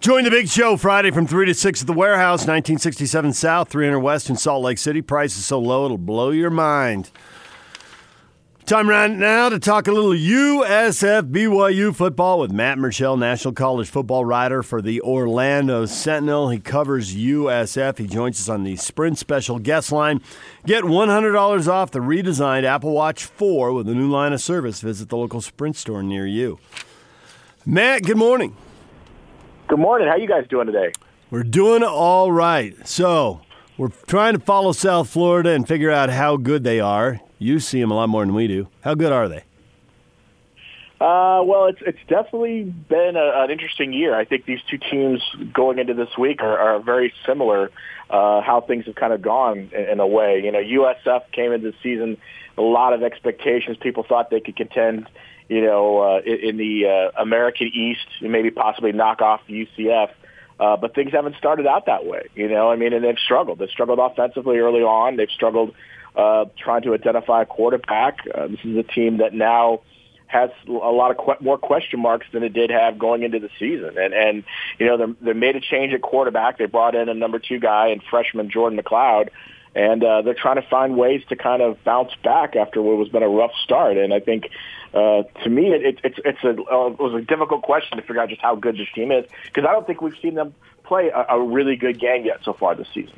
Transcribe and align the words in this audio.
Join 0.00 0.24
the 0.24 0.30
big 0.30 0.48
show 0.48 0.78
Friday 0.78 1.10
from 1.10 1.26
3 1.26 1.44
to 1.44 1.52
6 1.52 1.82
at 1.82 1.86
the 1.86 1.92
warehouse, 1.92 2.40
1967 2.46 3.34
South, 3.34 3.68
300 3.68 4.00
West 4.00 4.30
in 4.30 4.36
Salt 4.36 4.64
Lake 4.64 4.78
City. 4.78 5.02
Price 5.02 5.36
is 5.36 5.44
so 5.44 5.58
low 5.58 5.84
it'll 5.84 5.98
blow 5.98 6.30
your 6.30 6.48
mind. 6.48 7.10
Time 8.64 8.88
right 8.88 9.10
now 9.10 9.50
to 9.50 9.58
talk 9.58 9.88
a 9.88 9.92
little 9.92 10.12
USF 10.12 11.30
BYU 11.30 11.94
football 11.94 12.38
with 12.38 12.50
Matt 12.50 12.78
Murschel, 12.78 13.18
National 13.18 13.52
College 13.52 13.90
football 13.90 14.24
writer 14.24 14.62
for 14.62 14.80
the 14.80 15.02
Orlando 15.02 15.84
Sentinel. 15.84 16.48
He 16.48 16.60
covers 16.60 17.14
USF. 17.14 17.98
He 17.98 18.06
joins 18.06 18.40
us 18.40 18.48
on 18.48 18.64
the 18.64 18.76
Sprint 18.76 19.18
Special 19.18 19.58
guest 19.58 19.92
line. 19.92 20.22
Get 20.64 20.84
$100 20.84 21.68
off 21.68 21.90
the 21.90 21.98
redesigned 21.98 22.64
Apple 22.64 22.92
Watch 22.92 23.26
4 23.26 23.74
with 23.74 23.86
a 23.86 23.94
new 23.94 24.08
line 24.08 24.32
of 24.32 24.40
service. 24.40 24.80
Visit 24.80 25.10
the 25.10 25.18
local 25.18 25.42
Sprint 25.42 25.76
store 25.76 26.02
near 26.02 26.26
you. 26.26 26.58
Matt, 27.66 28.04
good 28.04 28.16
morning. 28.16 28.56
Good 29.70 29.78
morning. 29.78 30.08
How 30.08 30.16
you 30.16 30.26
guys 30.26 30.48
doing 30.48 30.66
today? 30.66 30.90
We're 31.30 31.44
doing 31.44 31.84
all 31.84 32.32
right. 32.32 32.74
So, 32.88 33.42
we're 33.78 33.92
trying 34.08 34.32
to 34.32 34.40
follow 34.40 34.72
South 34.72 35.08
Florida 35.08 35.50
and 35.50 35.68
figure 35.68 35.92
out 35.92 36.10
how 36.10 36.36
good 36.36 36.64
they 36.64 36.80
are. 36.80 37.20
You 37.38 37.60
see 37.60 37.80
them 37.80 37.92
a 37.92 37.94
lot 37.94 38.08
more 38.08 38.26
than 38.26 38.34
we 38.34 38.48
do. 38.48 38.66
How 38.80 38.96
good 38.96 39.12
are 39.12 39.28
they? 39.28 39.44
Uh, 41.00 41.44
well, 41.44 41.66
it's 41.66 41.78
it's 41.86 42.00
definitely 42.08 42.64
been 42.64 43.14
a, 43.14 43.44
an 43.44 43.52
interesting 43.52 43.92
year. 43.92 44.12
I 44.12 44.24
think 44.24 44.44
these 44.44 44.58
two 44.68 44.76
teams 44.76 45.22
going 45.54 45.78
into 45.78 45.94
this 45.94 46.18
week 46.18 46.42
are, 46.42 46.58
are 46.58 46.80
very 46.80 47.14
similar. 47.24 47.70
Uh, 48.10 48.40
how 48.40 48.64
things 48.66 48.86
have 48.86 48.96
kind 48.96 49.12
of 49.12 49.22
gone 49.22 49.70
in, 49.72 49.88
in 49.88 50.00
a 50.00 50.06
way. 50.06 50.42
You 50.42 50.50
know, 50.50 50.58
USF 50.58 51.30
came 51.30 51.52
into 51.52 51.70
the 51.70 51.76
season 51.80 52.16
a 52.58 52.62
lot 52.62 52.92
of 52.92 53.04
expectations. 53.04 53.76
People 53.76 54.02
thought 54.02 54.30
they 54.30 54.40
could 54.40 54.56
contend. 54.56 55.08
You 55.50 55.62
know, 55.62 55.98
uh, 55.98 56.20
in, 56.24 56.58
the 56.58 56.86
uh, 56.86 57.20
American 57.20 57.72
East, 57.74 58.06
maybe 58.20 58.52
possibly 58.52 58.92
knock 58.92 59.20
off 59.20 59.40
UCF. 59.48 60.10
Uh, 60.60 60.76
but 60.76 60.94
things 60.94 61.10
haven't 61.10 61.36
started 61.38 61.66
out 61.66 61.86
that 61.86 62.06
way, 62.06 62.28
you 62.36 62.48
know. 62.48 62.70
I 62.70 62.76
mean, 62.76 62.92
and 62.92 63.02
they've 63.02 63.18
struggled. 63.18 63.58
They've 63.58 63.68
struggled 63.68 63.98
offensively 63.98 64.58
early 64.58 64.82
on. 64.82 65.16
They've 65.16 65.30
struggled 65.34 65.74
uh, 66.14 66.44
trying 66.56 66.82
to 66.82 66.94
identify 66.94 67.42
a 67.42 67.46
quarterback. 67.46 68.18
Uh, 68.32 68.46
this 68.46 68.60
is 68.62 68.76
a 68.76 68.84
team 68.84 69.18
that 69.18 69.34
now 69.34 69.80
has 70.30 70.50
a 70.68 70.70
lot 70.70 71.10
of 71.10 71.16
que- 71.16 71.44
more 71.44 71.58
question 71.58 71.98
marks 72.00 72.26
than 72.32 72.44
it 72.44 72.52
did 72.52 72.70
have 72.70 72.98
going 72.98 73.24
into 73.24 73.40
the 73.40 73.50
season. 73.58 73.98
And 73.98 74.14
and 74.14 74.44
you 74.78 74.86
know 74.86 74.96
they 74.96 75.12
they 75.26 75.32
made 75.32 75.56
a 75.56 75.60
change 75.60 75.92
at 75.92 76.02
quarterback. 76.02 76.58
They 76.58 76.66
brought 76.66 76.94
in 76.94 77.08
a 77.08 77.14
number 77.14 77.40
two 77.40 77.58
guy 77.58 77.88
and 77.88 78.00
freshman 78.08 78.50
Jordan 78.50 78.78
McCloud, 78.78 79.30
and 79.74 80.02
uh, 80.02 80.22
they're 80.22 80.34
trying 80.34 80.56
to 80.56 80.68
find 80.68 80.96
ways 80.96 81.22
to 81.28 81.36
kind 81.36 81.62
of 81.62 81.82
bounce 81.84 82.12
back 82.22 82.56
after 82.56 82.82
what 82.82 82.96
was 82.96 83.08
been 83.08 83.22
a 83.22 83.28
rough 83.28 83.52
start. 83.64 83.96
And 83.96 84.12
I 84.12 84.20
think. 84.20 84.50
Uh, 84.92 85.22
to 85.44 85.48
me, 85.48 85.68
it, 85.68 85.84
it, 85.84 86.00
it's 86.02 86.18
it's 86.24 86.42
a 86.42 86.48
uh, 86.48 86.88
it 86.88 86.98
was 86.98 87.14
a 87.14 87.24
difficult 87.24 87.62
question 87.62 87.96
to 87.96 88.02
figure 88.02 88.20
out 88.20 88.28
just 88.28 88.40
how 88.40 88.56
good 88.56 88.76
this 88.76 88.88
team 88.92 89.12
is 89.12 89.24
because 89.44 89.64
I 89.64 89.70
don't 89.70 89.86
think 89.86 90.02
we've 90.02 90.18
seen 90.20 90.34
them 90.34 90.52
play 90.82 91.10
a, 91.10 91.26
a 91.28 91.40
really 91.40 91.76
good 91.76 92.00
game 92.00 92.24
yet 92.24 92.40
so 92.42 92.52
far 92.52 92.74
this 92.74 92.88
season. 92.92 93.16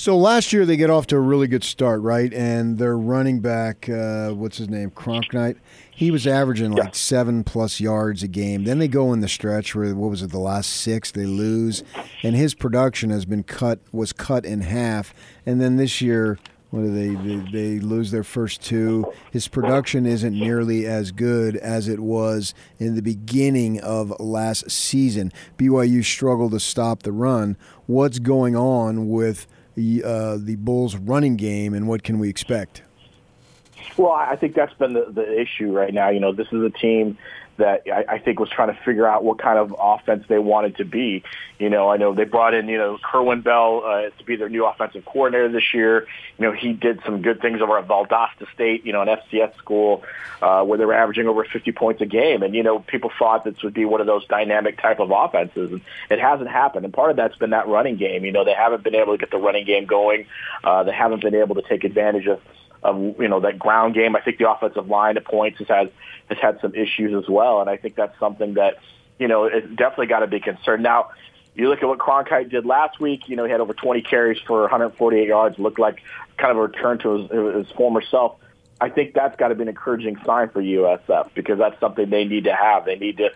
So 0.00 0.16
last 0.16 0.54
year 0.54 0.64
they 0.64 0.78
get 0.78 0.88
off 0.88 1.08
to 1.08 1.16
a 1.16 1.20
really 1.20 1.46
good 1.46 1.62
start, 1.62 2.00
right? 2.00 2.32
And 2.32 2.78
their 2.78 2.96
running 2.96 3.40
back, 3.40 3.86
uh, 3.86 4.30
what's 4.30 4.56
his 4.56 4.70
name, 4.70 4.90
Cronkrite, 4.92 5.58
he 5.90 6.10
was 6.10 6.26
averaging 6.26 6.70
like 6.70 6.84
yeah. 6.84 6.90
seven 6.92 7.44
plus 7.44 7.80
yards 7.80 8.22
a 8.22 8.26
game. 8.26 8.64
Then 8.64 8.78
they 8.78 8.88
go 8.88 9.12
in 9.12 9.20
the 9.20 9.28
stretch 9.28 9.74
where 9.74 9.94
what 9.94 10.08
was 10.08 10.22
it, 10.22 10.30
the 10.30 10.38
last 10.38 10.70
six 10.70 11.10
they 11.10 11.26
lose, 11.26 11.84
and 12.22 12.34
his 12.34 12.54
production 12.54 13.10
has 13.10 13.26
been 13.26 13.42
cut 13.42 13.80
was 13.92 14.14
cut 14.14 14.46
in 14.46 14.62
half. 14.62 15.12
And 15.44 15.60
then 15.60 15.76
this 15.76 16.00
year, 16.00 16.38
what 16.70 16.80
do 16.80 16.94
they, 16.94 17.14
they 17.16 17.50
they 17.50 17.78
lose 17.78 18.10
their 18.10 18.24
first 18.24 18.62
two? 18.62 19.04
His 19.30 19.48
production 19.48 20.06
isn't 20.06 20.32
nearly 20.32 20.86
as 20.86 21.12
good 21.12 21.56
as 21.56 21.88
it 21.88 22.00
was 22.00 22.54
in 22.78 22.94
the 22.94 23.02
beginning 23.02 23.78
of 23.82 24.18
last 24.18 24.70
season. 24.70 25.30
BYU 25.58 26.02
struggled 26.02 26.52
to 26.52 26.60
stop 26.60 27.02
the 27.02 27.12
run. 27.12 27.58
What's 27.84 28.18
going 28.18 28.56
on 28.56 29.10
with 29.10 29.46
the 29.80 30.04
uh, 30.04 30.36
the 30.38 30.56
Bulls' 30.56 30.96
running 30.96 31.36
game, 31.36 31.72
and 31.72 31.88
what 31.88 32.02
can 32.02 32.18
we 32.18 32.28
expect? 32.28 32.82
Well, 33.96 34.12
I 34.12 34.36
think 34.36 34.54
that's 34.54 34.74
been 34.74 34.92
the, 34.92 35.06
the 35.10 35.40
issue 35.40 35.72
right 35.72 35.92
now. 35.92 36.10
You 36.10 36.20
know, 36.20 36.32
this 36.32 36.48
is 36.52 36.62
a 36.62 36.70
team 36.70 37.16
that 37.60 37.82
I, 37.86 38.16
I 38.16 38.18
think 38.18 38.40
was 38.40 38.50
trying 38.50 38.74
to 38.74 38.82
figure 38.82 39.06
out 39.06 39.24
what 39.24 39.38
kind 39.38 39.58
of 39.58 39.74
offense 39.78 40.24
they 40.28 40.38
wanted 40.38 40.76
to 40.78 40.84
be. 40.84 41.22
You 41.58 41.70
know, 41.70 41.88
I 41.88 41.96
know 41.96 42.14
they 42.14 42.24
brought 42.24 42.54
in, 42.54 42.68
you 42.68 42.78
know, 42.78 42.98
Kerwin 43.02 43.42
Bell 43.42 43.82
uh, 43.84 44.10
to 44.18 44.24
be 44.24 44.36
their 44.36 44.48
new 44.48 44.66
offensive 44.66 45.04
coordinator 45.04 45.50
this 45.50 45.72
year. 45.72 46.06
You 46.38 46.46
know, 46.46 46.52
he 46.52 46.72
did 46.72 47.00
some 47.04 47.22
good 47.22 47.40
things 47.40 47.60
over 47.60 47.78
at 47.78 47.86
Valdosta 47.86 48.52
State, 48.54 48.84
you 48.84 48.92
know, 48.92 49.02
an 49.02 49.08
FCS 49.08 49.56
school 49.56 50.02
uh, 50.42 50.64
where 50.64 50.78
they 50.78 50.84
were 50.84 50.94
averaging 50.94 51.28
over 51.28 51.44
50 51.44 51.72
points 51.72 52.00
a 52.00 52.06
game. 52.06 52.42
And, 52.42 52.54
you 52.54 52.62
know, 52.62 52.80
people 52.80 53.10
thought 53.18 53.44
this 53.44 53.62
would 53.62 53.74
be 53.74 53.84
one 53.84 54.00
of 54.00 54.06
those 54.06 54.26
dynamic 54.26 54.80
type 54.80 55.00
of 55.00 55.10
offenses. 55.10 55.70
And 55.70 55.82
it 56.10 56.20
hasn't 56.20 56.50
happened. 56.50 56.84
And 56.84 56.94
part 56.94 57.10
of 57.10 57.16
that's 57.16 57.36
been 57.36 57.50
that 57.50 57.68
running 57.68 57.96
game. 57.96 58.24
You 58.24 58.32
know, 58.32 58.44
they 58.44 58.54
haven't 58.54 58.82
been 58.82 58.94
able 58.94 59.12
to 59.12 59.18
get 59.18 59.30
the 59.30 59.38
running 59.38 59.66
game 59.66 59.86
going. 59.86 60.26
Uh, 60.64 60.84
they 60.84 60.92
haven't 60.92 61.22
been 61.22 61.34
able 61.34 61.54
to 61.56 61.62
take 61.62 61.84
advantage 61.84 62.26
of 62.26 62.40
of 62.82 63.20
you 63.20 63.28
know 63.28 63.40
that 63.40 63.58
ground 63.58 63.94
game. 63.94 64.16
I 64.16 64.20
think 64.20 64.38
the 64.38 64.50
offensive 64.50 64.88
line 64.88 65.16
at 65.16 65.24
points 65.24 65.58
has 65.58 65.68
had 65.68 65.92
has 66.28 66.38
had 66.38 66.60
some 66.60 66.74
issues 66.74 67.14
as 67.14 67.28
well, 67.28 67.60
and 67.60 67.68
I 67.68 67.76
think 67.76 67.94
that's 67.94 68.18
something 68.18 68.54
that 68.54 68.78
you 69.18 69.28
know 69.28 69.44
it's 69.44 69.68
definitely 69.68 70.06
got 70.06 70.20
to 70.20 70.26
be 70.26 70.40
concerned. 70.40 70.82
Now, 70.82 71.10
you 71.54 71.68
look 71.68 71.82
at 71.82 71.88
what 71.88 71.98
Cronkrite 71.98 72.50
did 72.50 72.64
last 72.64 73.00
week. 73.00 73.28
You 73.28 73.36
know, 73.36 73.44
he 73.44 73.50
had 73.50 73.60
over 73.60 73.74
20 73.74 74.02
carries 74.02 74.38
for 74.46 74.62
148 74.62 75.26
yards. 75.26 75.58
Looked 75.58 75.78
like 75.78 76.00
kind 76.38 76.50
of 76.50 76.56
a 76.56 76.62
return 76.62 76.98
to 77.00 77.28
his, 77.28 77.66
his 77.66 77.76
former 77.76 78.02
self. 78.02 78.36
I 78.82 78.88
think 78.88 79.12
that's 79.12 79.36
got 79.36 79.48
to 79.48 79.54
be 79.54 79.62
an 79.62 79.68
encouraging 79.68 80.16
sign 80.24 80.48
for 80.48 80.62
USF 80.62 81.34
because 81.34 81.58
that's 81.58 81.78
something 81.80 82.08
they 82.08 82.24
need 82.24 82.44
to 82.44 82.54
have. 82.54 82.86
They 82.86 82.96
need 82.96 83.18
to 83.18 83.28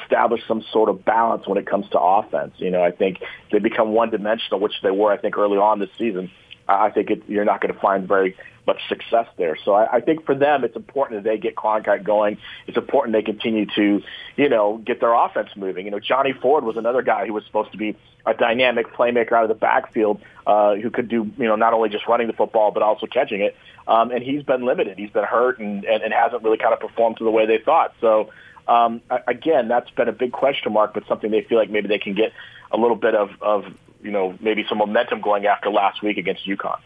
establish 0.00 0.42
some 0.46 0.62
sort 0.72 0.88
of 0.88 1.04
balance 1.04 1.46
when 1.48 1.58
it 1.58 1.66
comes 1.66 1.88
to 1.90 1.98
offense. 1.98 2.54
You 2.58 2.70
know, 2.70 2.82
I 2.84 2.92
think 2.92 3.20
they 3.50 3.58
become 3.58 3.92
one 3.92 4.10
dimensional, 4.10 4.60
which 4.60 4.74
they 4.80 4.92
were, 4.92 5.10
I 5.10 5.16
think, 5.16 5.36
early 5.36 5.58
on 5.58 5.80
this 5.80 5.90
season. 5.98 6.30
I 6.68 6.90
think 6.90 7.10
it, 7.10 7.22
you're 7.26 7.44
not 7.44 7.60
going 7.60 7.74
to 7.74 7.80
find 7.80 8.06
very 8.06 8.36
much 8.66 8.80
success 8.88 9.26
there. 9.36 9.56
So 9.64 9.72
I, 9.74 9.96
I 9.96 10.00
think 10.00 10.24
for 10.24 10.34
them, 10.34 10.64
it's 10.64 10.76
important 10.76 11.22
that 11.22 11.28
they 11.28 11.38
get 11.38 11.56
Cronkrite 11.56 12.04
going. 12.04 12.38
It's 12.66 12.76
important 12.76 13.12
they 13.12 13.22
continue 13.22 13.66
to, 13.74 14.02
you 14.36 14.48
know, 14.48 14.78
get 14.78 15.00
their 15.00 15.14
offense 15.14 15.50
moving. 15.56 15.84
You 15.84 15.90
know, 15.90 16.00
Johnny 16.00 16.32
Ford 16.32 16.64
was 16.64 16.76
another 16.76 17.02
guy 17.02 17.26
who 17.26 17.32
was 17.32 17.44
supposed 17.44 17.72
to 17.72 17.78
be 17.78 17.96
a 18.24 18.34
dynamic 18.34 18.92
playmaker 18.94 19.32
out 19.32 19.42
of 19.42 19.48
the 19.48 19.54
backfield 19.54 20.20
uh, 20.46 20.76
who 20.76 20.90
could 20.90 21.08
do, 21.08 21.30
you 21.36 21.48
know, 21.48 21.56
not 21.56 21.72
only 21.72 21.88
just 21.88 22.06
running 22.06 22.28
the 22.28 22.32
football 22.32 22.70
but 22.70 22.82
also 22.82 23.06
catching 23.06 23.40
it. 23.40 23.56
Um, 23.88 24.12
and 24.12 24.22
he's 24.22 24.44
been 24.44 24.64
limited. 24.64 24.96
He's 24.96 25.10
been 25.10 25.24
hurt 25.24 25.58
and, 25.58 25.84
and, 25.84 26.02
and 26.02 26.14
hasn't 26.14 26.42
really 26.44 26.58
kind 26.58 26.72
of 26.72 26.80
performed 26.80 27.16
to 27.18 27.24
the 27.24 27.30
way 27.30 27.46
they 27.46 27.58
thought. 27.58 27.94
So 28.00 28.30
um, 28.68 29.02
again, 29.26 29.66
that's 29.66 29.90
been 29.90 30.08
a 30.08 30.12
big 30.12 30.30
question 30.30 30.72
mark, 30.72 30.94
but 30.94 31.06
something 31.08 31.30
they 31.30 31.42
feel 31.42 31.58
like 31.58 31.70
maybe 31.70 31.88
they 31.88 31.98
can 31.98 32.14
get 32.14 32.32
a 32.70 32.76
little 32.76 32.96
bit 32.96 33.16
of, 33.16 33.30
of 33.40 33.64
you 34.02 34.12
know, 34.12 34.36
maybe 34.40 34.64
some 34.68 34.78
momentum 34.78 35.20
going 35.20 35.46
after 35.46 35.70
last 35.70 36.02
week 36.02 36.16
against 36.16 36.46
UConn. 36.46 36.78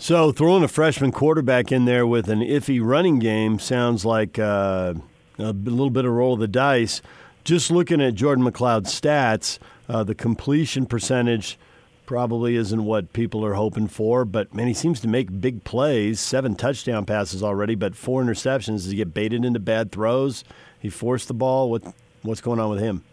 So 0.00 0.32
throwing 0.32 0.64
a 0.64 0.68
freshman 0.68 1.12
quarterback 1.12 1.70
in 1.70 1.84
there 1.84 2.06
with 2.06 2.30
an 2.30 2.40
iffy 2.40 2.80
running 2.82 3.18
game 3.18 3.58
sounds 3.58 4.02
like 4.02 4.38
uh, 4.38 4.94
a 5.38 5.52
little 5.52 5.90
bit 5.90 6.06
of 6.06 6.12
roll 6.12 6.32
of 6.32 6.40
the 6.40 6.48
dice. 6.48 7.02
Just 7.44 7.70
looking 7.70 8.00
at 8.00 8.14
Jordan 8.14 8.42
McCloud's 8.42 8.98
stats, 8.98 9.58
uh, 9.90 10.02
the 10.02 10.14
completion 10.14 10.86
percentage 10.86 11.58
probably 12.06 12.56
isn't 12.56 12.82
what 12.82 13.12
people 13.12 13.44
are 13.44 13.52
hoping 13.52 13.88
for, 13.88 14.24
but 14.24 14.54
man, 14.54 14.68
he 14.68 14.72
seems 14.72 15.00
to 15.00 15.06
make 15.06 15.38
big 15.38 15.64
plays. 15.64 16.18
Seven 16.18 16.54
touchdown 16.54 17.04
passes 17.04 17.42
already, 17.42 17.74
but 17.74 17.94
four 17.94 18.22
interceptions. 18.22 18.76
Does 18.76 18.86
he 18.86 18.96
get 18.96 19.12
baited 19.12 19.44
into 19.44 19.60
bad 19.60 19.92
throws? 19.92 20.44
He 20.78 20.88
forced 20.88 21.28
the 21.28 21.34
ball. 21.34 21.70
What 21.70 21.82
what's 22.22 22.40
going 22.40 22.58
on 22.58 22.70
with 22.70 22.80
him? 22.80 23.04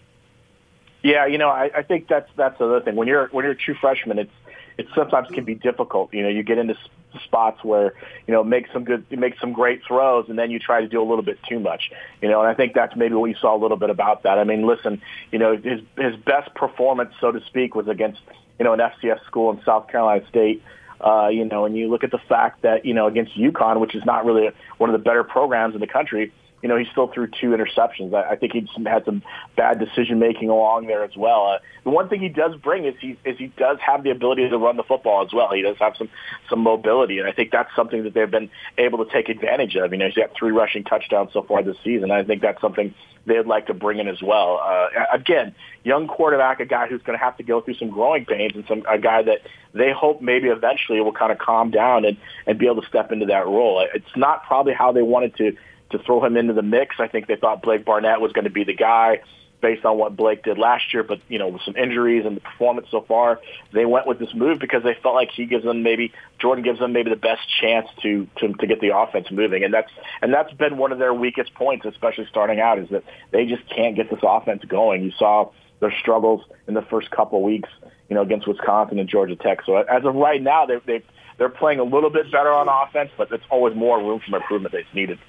Yeah, 1.04 1.26
you 1.26 1.38
know, 1.38 1.50
I, 1.50 1.70
I 1.76 1.82
think 1.84 2.08
that's 2.08 2.30
that's 2.38 2.58
the 2.58 2.66
other 2.66 2.80
thing. 2.80 2.96
When 2.96 3.10
you're 3.10 3.28
when 3.34 3.44
you're 3.44 3.54
a 3.54 3.58
true 3.58 3.76
freshman, 3.76 4.20
it's 4.20 4.32
it 4.78 4.88
sometimes 4.94 5.28
can 5.30 5.44
be 5.44 5.56
difficult. 5.56 6.14
You 6.14 6.24
know, 6.24 6.30
you 6.30 6.44
get 6.44 6.58
into 6.58 6.76
spots 7.24 7.64
where 7.64 7.94
you 8.28 8.34
know 8.34 8.44
make 8.44 8.68
some 8.72 8.84
good, 8.84 9.06
make 9.12 9.40
some 9.40 9.54
great 9.54 9.82
throws, 9.88 10.30
and 10.30 10.38
then 10.38 10.52
you 10.52 10.60
try 10.60 10.82
to 10.82 10.88
do 10.88 11.02
a 11.02 11.08
little 11.08 11.24
bit 11.24 11.40
too 11.50 11.60
much. 11.60 11.92
You 12.22 12.30
know, 12.30 12.42
and 12.42 12.50
I 12.50 12.54
think 12.54 12.74
that's 12.74 12.96
maybe 12.96 13.16
what 13.16 13.30
you 13.30 13.36
saw 13.36 13.56
a 13.56 13.62
little 13.62 13.78
bit 13.78 13.90
about 13.90 14.24
that. 14.24 14.38
I 14.38 14.44
mean, 14.44 14.66
listen, 14.68 15.02
you 15.32 15.40
know, 15.40 15.58
his 15.58 15.82
his 15.98 16.16
best 16.18 16.54
performance, 16.54 17.14
so 17.20 17.32
to 17.32 17.42
speak, 17.46 17.76
was 17.76 17.88
against 17.88 18.22
you 18.60 18.66
know 18.66 18.74
an 18.74 18.80
FCS 18.80 19.26
school 19.26 19.52
in 19.52 19.62
South 19.64 19.88
Carolina 19.88 20.26
State. 20.28 20.64
Uh, 21.00 21.28
you 21.28 21.46
know, 21.46 21.66
and 21.66 21.78
you 21.78 21.90
look 21.90 22.04
at 22.04 22.10
the 22.10 22.18
fact 22.30 22.64
that 22.64 22.86
you 22.86 22.94
know 22.94 23.08
against 23.08 23.36
UConn, 23.38 23.80
which 23.80 23.96
is 23.96 24.06
not 24.06 24.26
really 24.26 24.50
one 24.78 24.90
of 24.90 24.94
the 24.94 25.04
better 25.04 25.24
programs 25.24 25.76
in 25.76 25.82
the 25.82 25.88
country 25.88 26.32
you 26.62 26.70
know, 26.70 26.78
he 26.78 26.86
still 26.92 27.08
threw 27.08 27.28
two 27.28 27.50
interceptions. 27.50 28.14
I, 28.14 28.32
I 28.32 28.36
think 28.36 28.54
he 28.54 28.68
had 28.86 29.06
some 29.06 29.22
bad 29.56 29.80
decision 29.80 30.18
making 30.20 30.50
along 30.50 30.88
there 30.88 31.04
as 31.04 31.16
well. 31.16 31.46
Uh, 31.48 31.60
the 31.84 31.92
one 31.92 32.10
thing 32.10 32.20
he 32.20 32.30
does 32.30 32.56
bring 32.56 32.86
is 32.86 32.96
he 33.00 33.18
is 33.24 33.38
he 33.38 33.48
does 33.58 33.78
have 33.80 34.04
the 34.04 34.10
ability 34.10 34.50
to 34.50 34.58
run 34.58 34.76
the 34.76 34.84
football 34.84 35.24
as 35.24 35.32
well. 35.32 35.52
He 35.54 35.62
does 35.62 35.78
have 35.78 35.96
some 35.98 36.10
some 36.50 36.60
mobility, 36.60 37.20
and 37.20 37.28
I 37.28 37.32
think 37.32 37.52
that's 37.52 37.70
something 37.76 38.04
that 38.04 38.14
they've 38.14 38.30
been 38.30 38.50
able 38.78 39.06
to 39.06 39.12
take 39.12 39.30
advantage 39.30 39.76
of. 39.76 39.92
You 39.92 40.00
know, 40.00 40.06
he's 40.08 40.16
got 40.16 40.32
three 40.38 40.52
rushing 40.52 40.84
touchdowns 40.84 41.32
so 41.32 41.44
far 41.44 41.62
this 41.62 41.78
season. 41.84 42.10
I 42.10 42.24
think 42.24 42.42
that's 42.42 42.60
something 42.60 42.94
they'd 43.28 43.46
like 43.46 43.68
to 43.68 43.74
bring 43.74 44.00
in 44.00 44.08
as 44.08 44.22
well. 44.22 44.60
Uh, 44.64 44.88
again, 45.14 45.54
young 45.84 46.08
quarterback, 46.08 46.60
a 46.60 46.66
guy 46.66 46.88
who's 46.88 47.02
going 47.02 47.18
to 47.18 47.24
have 47.24 47.38
to 47.38 47.44
go 47.44 47.62
through 47.62 47.76
some 47.76 47.90
growing 47.90 48.26
pains, 48.26 48.54
and 48.56 48.66
some 48.68 48.84
a 48.90 48.98
guy 48.98 49.22
that 49.22 49.42
they 49.74 49.92
hope 49.92 50.22
maybe 50.22 50.48
eventually 50.48 51.00
will 51.02 51.14
kind 51.14 51.32
of 51.32 51.38
calm 51.38 51.70
down 51.70 52.04
and 52.04 52.18
and 52.48 52.58
be 52.58 52.66
able 52.66 52.82
to 52.82 52.88
step 52.88 53.12
into 53.12 53.28
that 53.28 53.46
role. 53.46 53.86
It's 53.94 54.16
not 54.16 54.44
probably 54.46 54.74
how 54.74 54.92
they 54.92 55.04
wanted 55.04 55.36
to 55.36 55.56
to 55.92 56.00
throw 56.00 56.24
him 56.24 56.38
into 56.38 56.54
the 56.54 56.62
mix. 56.62 56.96
I 57.00 57.08
think 57.08 57.28
they 57.28 57.36
thought 57.36 57.62
Blake 57.62 57.86
Barnett 57.86 58.22
was 58.22 58.32
going 58.34 58.46
to 58.46 58.52
be 58.52 58.64
the 58.64 58.76
guy. 58.76 59.22
based 59.60 59.86
on 59.86 59.98
what 59.98 60.16
Blake 60.16 60.44
did 60.44 60.58
last 60.58 60.94
year, 60.94 61.04
but 61.04 61.20
you 61.30 61.40
know 61.40 61.48
with 61.48 61.62
some 61.64 61.76
injuries 61.76 62.26
and 62.26 62.38
the 62.38 62.42
performance 62.42 62.88
so 62.92 63.02
far, 63.08 63.40
they 63.74 63.86
went 63.86 64.06
with 64.06 64.20
this 64.20 64.34
move 64.34 64.60
because 64.60 64.84
they 64.84 64.96
felt 65.02 65.16
like 65.16 65.30
he 65.32 65.46
gives 65.46 65.64
them 65.64 65.82
maybe 65.84 66.14
Jordan 66.40 66.64
gives 66.64 66.80
them 66.80 66.94
maybe 66.94 67.10
the 67.10 67.16
best 67.16 67.42
chance 67.60 67.88
to 68.04 68.28
to, 68.38 68.54
to 68.54 68.68
get 68.68 68.80
the 68.82 68.96
offense 68.96 69.28
moving, 69.32 69.64
and 69.64 69.74
that's 69.74 69.92
and 70.22 70.34
that's 70.34 70.54
been 70.54 70.78
one 70.78 70.92
of 70.92 71.00
their 71.00 71.14
weakest 71.14 71.54
points, 71.54 71.86
especially 71.86 72.28
starting 72.30 72.60
out, 72.60 72.78
is 72.80 72.90
that 72.90 73.04
they 73.32 73.46
just 73.46 73.68
can't 73.70 73.96
get 73.96 74.10
this 74.10 74.20
offense 74.24 74.64
going. 74.66 75.04
You 75.04 75.12
saw 75.18 75.52
their 75.80 75.94
struggles 76.00 76.42
in 76.68 76.74
the 76.74 76.82
first 76.84 77.10
couple 77.12 77.42
weeks, 77.42 77.70
you 78.10 78.16
know, 78.16 78.22
against 78.22 78.48
Wisconsin 78.48 79.00
and 79.00 79.10
Georgia 79.10 79.36
Tech. 79.36 79.60
So 79.66 79.78
as 79.78 80.04
of 80.06 80.16
right 80.16 80.42
now, 80.42 80.66
they 80.66 80.78
they 80.86 81.04
they're 81.38 81.50
playing 81.50 81.80
a 81.80 81.84
little 81.84 82.10
bit 82.10 82.32
better 82.32 82.52
on 82.52 82.68
offense, 82.68 83.12
but 83.18 83.30
there's 83.30 83.42
always 83.50 83.76
more 83.76 84.00
room 84.00 84.22
for 84.28 84.38
improvement 84.38 84.74
that's 84.74 84.94
needed. 84.94 85.20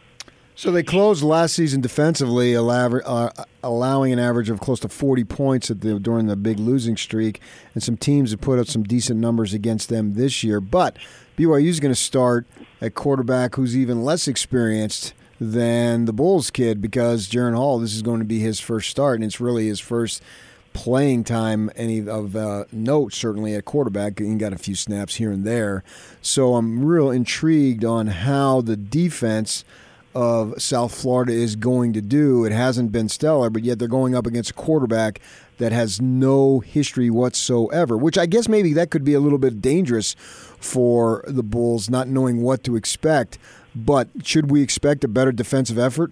So 0.59 0.73
they 0.73 0.83
closed 0.83 1.23
last 1.23 1.55
season 1.55 1.83
defensively, 1.83 2.57
uh, 2.57 3.31
allowing 3.63 4.13
an 4.13 4.19
average 4.19 4.51
of 4.51 4.59
close 4.59 4.81
to 4.81 4.89
40 4.89 5.23
points 5.23 5.69
the, 5.69 6.01
during 6.01 6.27
the 6.27 6.35
big 6.35 6.59
losing 6.59 6.97
streak, 6.97 7.41
and 7.75 7.83
some 7.83 7.97
teams 7.97 8.33
have 8.33 8.41
put 8.41 8.59
up 8.59 8.67
some 8.67 8.83
decent 8.83 9.21
numbers 9.21 9.55
against 9.55 9.89
them 9.89 10.15
this 10.15 10.43
year. 10.43 10.61
But 10.61 10.97
BYU 11.37 11.69
is 11.69 11.79
going 11.79 11.95
to 11.95 12.01
start 12.01 12.45
a 12.81 12.91
quarterback 12.91 13.55
who's 13.55 13.77
even 13.77 14.03
less 14.03 14.27
experienced 14.27 15.15
than 15.41 16.07
the 16.07 16.13
Bulls 16.13 16.51
kid 16.51 16.83
because 16.83 17.29
Jaren 17.29 17.55
Hall, 17.55 17.79
this 17.79 17.95
is 17.95 18.03
going 18.03 18.19
to 18.19 18.25
be 18.25 18.41
his 18.41 18.59
first 18.59 18.91
start, 18.91 19.15
and 19.15 19.25
it's 19.25 19.41
really 19.41 19.69
his 19.69 19.79
first 19.79 20.25
playing 20.73 21.23
time 21.23 21.71
any 21.77 22.09
of 22.09 22.35
uh, 22.35 22.65
note 22.73 23.13
certainly 23.13 23.55
at 23.55 23.65
quarterback. 23.65 24.19
He 24.19 24.35
got 24.35 24.53
a 24.53 24.59
few 24.59 24.75
snaps 24.75 25.15
here 25.15 25.31
and 25.31 25.45
there. 25.45 25.85
So 26.21 26.57
i'm 26.57 26.85
real 26.85 27.13
intrigued 27.13 27.85
on 27.85 28.09
how 28.09 28.61
the 28.61 28.77
defense 28.77 29.65
of 30.19 30.61
South 30.61 30.93
Florida 30.93 31.33
is 31.33 31.55
going 31.55 31.93
to 31.93 32.01
do. 32.01 32.45
It 32.45 32.51
hasn't 32.51 32.91
been 32.91 33.09
stellar, 33.09 33.51
but 33.51 33.63
yet 33.63 33.79
they're 33.79 33.87
going 33.87 34.17
up 34.17 34.27
against 34.27 34.51
a 34.51 34.55
quarterback 34.55 35.21
that 35.59 35.71
has 35.71 36.01
no 36.01 36.59
history 36.59 37.09
whatsoever, 37.09 37.97
which 37.97 38.19
I 38.19 38.27
guess 38.27 38.49
maybe 38.49 38.73
that 38.73 38.91
could 38.91 39.05
be 39.05 39.15
a 39.15 39.21
little 39.21 39.39
bit 39.39 39.63
dangerous 39.63 40.17
for 40.59 41.23
the 41.29 41.45
Bulls, 41.45 41.89
not 41.89 42.09
knowing 42.09 42.43
what 42.43 42.65
to 42.65 42.75
expect. 42.75 43.39
But 43.77 44.09
should 44.25 44.51
we 44.51 44.61
expect 44.61 45.05
a 45.05 45.09
better 45.09 45.31
defensive 45.31 45.79
effort? 45.79 46.11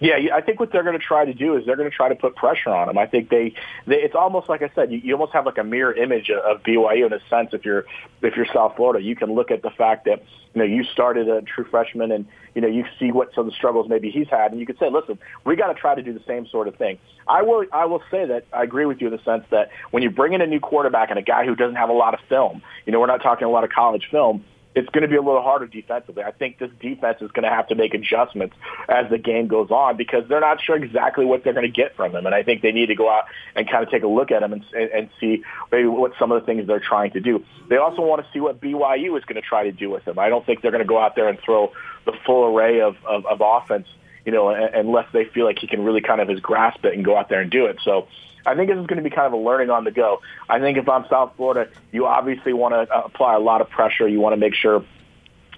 Yeah, 0.00 0.16
I 0.34 0.40
think 0.40 0.58
what 0.58 0.72
they're 0.72 0.82
going 0.82 0.98
to 0.98 1.04
try 1.04 1.24
to 1.24 1.32
do 1.32 1.56
is 1.56 1.64
they're 1.64 1.76
going 1.76 1.90
to 1.90 1.96
try 1.96 2.08
to 2.08 2.16
put 2.16 2.34
pressure 2.34 2.70
on 2.70 2.88
them. 2.88 2.98
I 2.98 3.06
think 3.06 3.30
they, 3.30 3.54
they 3.86 3.96
it's 3.96 4.16
almost 4.16 4.48
like 4.48 4.62
I 4.62 4.70
said, 4.74 4.90
you, 4.90 4.98
you 4.98 5.12
almost 5.14 5.32
have 5.32 5.46
like 5.46 5.58
a 5.58 5.64
mirror 5.64 5.92
image 5.92 6.30
of, 6.30 6.38
of 6.38 6.62
BYU 6.64 7.06
in 7.06 7.12
a 7.12 7.20
sense. 7.30 7.50
If 7.52 7.64
you're 7.64 7.84
if 8.20 8.36
you're 8.36 8.46
South 8.52 8.74
Florida, 8.76 9.04
you 9.04 9.14
can 9.14 9.32
look 9.34 9.52
at 9.52 9.62
the 9.62 9.70
fact 9.70 10.06
that 10.06 10.22
you 10.52 10.58
know 10.58 10.64
you 10.64 10.82
started 10.82 11.28
a 11.28 11.42
true 11.42 11.64
freshman, 11.70 12.10
and 12.10 12.26
you 12.56 12.60
know 12.60 12.66
you 12.66 12.84
see 12.98 13.12
what 13.12 13.32
some 13.34 13.46
of 13.46 13.52
the 13.52 13.56
struggles 13.56 13.88
maybe 13.88 14.10
he's 14.10 14.28
had, 14.28 14.50
and 14.50 14.58
you 14.58 14.66
could 14.66 14.78
say, 14.80 14.90
listen, 14.90 15.16
we 15.44 15.54
got 15.54 15.68
to 15.72 15.74
try 15.74 15.94
to 15.94 16.02
do 16.02 16.12
the 16.12 16.24
same 16.26 16.46
sort 16.48 16.66
of 16.66 16.74
thing. 16.74 16.98
I 17.28 17.42
will 17.42 17.64
I 17.72 17.84
will 17.84 18.02
say 18.10 18.26
that 18.26 18.46
I 18.52 18.64
agree 18.64 18.86
with 18.86 19.00
you 19.00 19.06
in 19.06 19.12
the 19.16 19.22
sense 19.22 19.44
that 19.50 19.70
when 19.92 20.02
you 20.02 20.10
bring 20.10 20.32
in 20.32 20.40
a 20.40 20.46
new 20.46 20.60
quarterback 20.60 21.10
and 21.10 21.20
a 21.20 21.22
guy 21.22 21.44
who 21.44 21.54
doesn't 21.54 21.76
have 21.76 21.88
a 21.88 21.94
lot 21.94 22.14
of 22.14 22.20
film, 22.28 22.62
you 22.84 22.92
know, 22.92 22.98
we're 22.98 23.06
not 23.06 23.22
talking 23.22 23.46
a 23.46 23.50
lot 23.50 23.62
of 23.62 23.70
college 23.70 24.08
film 24.10 24.44
it's 24.74 24.88
going 24.90 25.02
to 25.02 25.08
be 25.08 25.16
a 25.16 25.22
little 25.22 25.42
harder 25.42 25.66
defensively. 25.66 26.22
I 26.22 26.32
think 26.32 26.58
this 26.58 26.70
defense 26.80 27.18
is 27.20 27.30
going 27.30 27.44
to 27.44 27.50
have 27.50 27.68
to 27.68 27.74
make 27.74 27.94
adjustments 27.94 28.56
as 28.88 29.08
the 29.08 29.18
game 29.18 29.46
goes 29.46 29.70
on 29.70 29.96
because 29.96 30.24
they're 30.28 30.40
not 30.40 30.60
sure 30.60 30.76
exactly 30.76 31.24
what 31.24 31.44
they're 31.44 31.52
going 31.52 31.66
to 31.66 31.72
get 31.72 31.94
from 31.94 32.14
him. 32.14 32.26
And 32.26 32.34
I 32.34 32.42
think 32.42 32.62
they 32.62 32.72
need 32.72 32.86
to 32.86 32.94
go 32.94 33.08
out 33.08 33.24
and 33.54 33.70
kind 33.70 33.84
of 33.84 33.90
take 33.90 34.02
a 34.02 34.08
look 34.08 34.30
at 34.30 34.42
him 34.42 34.52
and, 34.52 34.64
and 34.74 35.08
see 35.20 35.44
maybe 35.70 35.86
what 35.86 36.12
some 36.18 36.32
of 36.32 36.40
the 36.40 36.46
things 36.46 36.66
they're 36.66 36.80
trying 36.80 37.12
to 37.12 37.20
do. 37.20 37.44
They 37.68 37.76
also 37.76 38.02
want 38.02 38.24
to 38.24 38.32
see 38.32 38.40
what 38.40 38.60
BYU 38.60 39.16
is 39.16 39.24
going 39.24 39.40
to 39.40 39.46
try 39.46 39.64
to 39.64 39.72
do 39.72 39.90
with 39.90 40.06
him. 40.06 40.18
I 40.18 40.28
don't 40.28 40.44
think 40.44 40.60
they're 40.60 40.72
going 40.72 40.82
to 40.82 40.88
go 40.88 40.98
out 40.98 41.14
there 41.14 41.28
and 41.28 41.38
throw 41.38 41.72
the 42.04 42.12
full 42.26 42.54
array 42.54 42.80
of, 42.80 42.96
of, 43.04 43.26
of 43.26 43.40
offense, 43.40 43.86
you 44.24 44.32
know, 44.32 44.48
unless 44.48 45.06
they 45.12 45.24
feel 45.24 45.44
like 45.44 45.58
he 45.58 45.66
can 45.66 45.84
really 45.84 46.00
kind 46.00 46.20
of 46.20 46.28
his 46.28 46.40
grasp 46.40 46.84
it 46.84 46.94
and 46.94 47.04
go 47.04 47.16
out 47.16 47.28
there 47.28 47.40
and 47.40 47.50
do 47.50 47.66
it. 47.66 47.78
So 47.84 48.08
I 48.46 48.54
think 48.54 48.68
this 48.70 48.78
is 48.78 48.86
going 48.86 49.02
to 49.02 49.08
be 49.08 49.14
kind 49.14 49.26
of 49.26 49.32
a 49.32 49.42
learning 49.42 49.70
on 49.70 49.84
the 49.84 49.90
go. 49.90 50.20
I 50.48 50.60
think 50.60 50.78
if 50.78 50.88
I'm 50.88 51.06
South 51.08 51.32
Florida, 51.36 51.70
you 51.92 52.06
obviously 52.06 52.52
want 52.52 52.74
to 52.74 52.94
uh, 52.94 53.02
apply 53.04 53.34
a 53.34 53.38
lot 53.38 53.60
of 53.60 53.70
pressure. 53.70 54.08
You 54.08 54.20
want 54.20 54.34
to 54.34 54.36
make 54.36 54.54
sure 54.54 54.84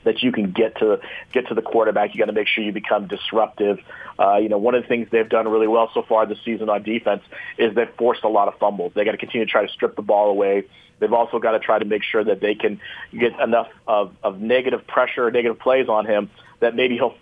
that 0.05 0.23
you 0.23 0.31
can 0.31 0.53
get 0.53 0.77
to 0.79 1.01
get 1.33 1.49
to 1.49 1.55
the 1.55 1.63
quarterback. 1.63 2.15
You 2.15 2.21
got 2.21 2.27
to 2.27 2.33
make 2.33 2.47
sure 2.47 2.63
you 2.63 2.73
become 2.73 3.09
disruptive. 3.09 3.81
Uh, 4.19 4.37
you 4.37 4.49
know, 4.49 4.59
one 4.59 4.75
of 4.75 4.83
the 4.83 4.89
things 4.89 5.09
they've 5.11 5.29
done 5.29 5.49
really 5.49 5.67
well 5.67 5.91
so 5.93 6.03
far 6.03 6.27
this 6.27 6.39
season 6.45 6.69
on 6.71 6.83
defense 6.85 7.23
is 7.59 7.75
they've 7.75 7.93
forced 7.99 8.23
a 8.23 8.29
lot 8.29 8.47
of 8.49 8.55
fumbles. 8.59 8.93
They 8.95 9.05
got 9.05 9.13
to 9.13 9.19
continue 9.19 9.45
to 9.45 9.51
try 9.51 9.67
to 9.67 9.73
strip 9.73 9.97
the 9.97 10.03
ball 10.03 10.31
away. 10.31 10.65
They've 10.99 11.13
also 11.13 11.39
got 11.39 11.53
to 11.53 11.59
try 11.59 11.79
to 11.79 11.85
make 11.85 12.05
sure 12.05 12.25
that 12.25 12.41
they 12.41 12.55
can 12.55 12.81
get 13.13 13.39
enough 13.39 13.69
of, 13.87 14.15
of 14.23 14.41
negative 14.41 14.87
pressure, 14.87 15.31
negative 15.31 15.59
plays 15.59 15.89
on 15.89 16.07
him 16.07 16.31
that 16.61 16.75
maybe 16.75 16.95
he'll 16.95 17.15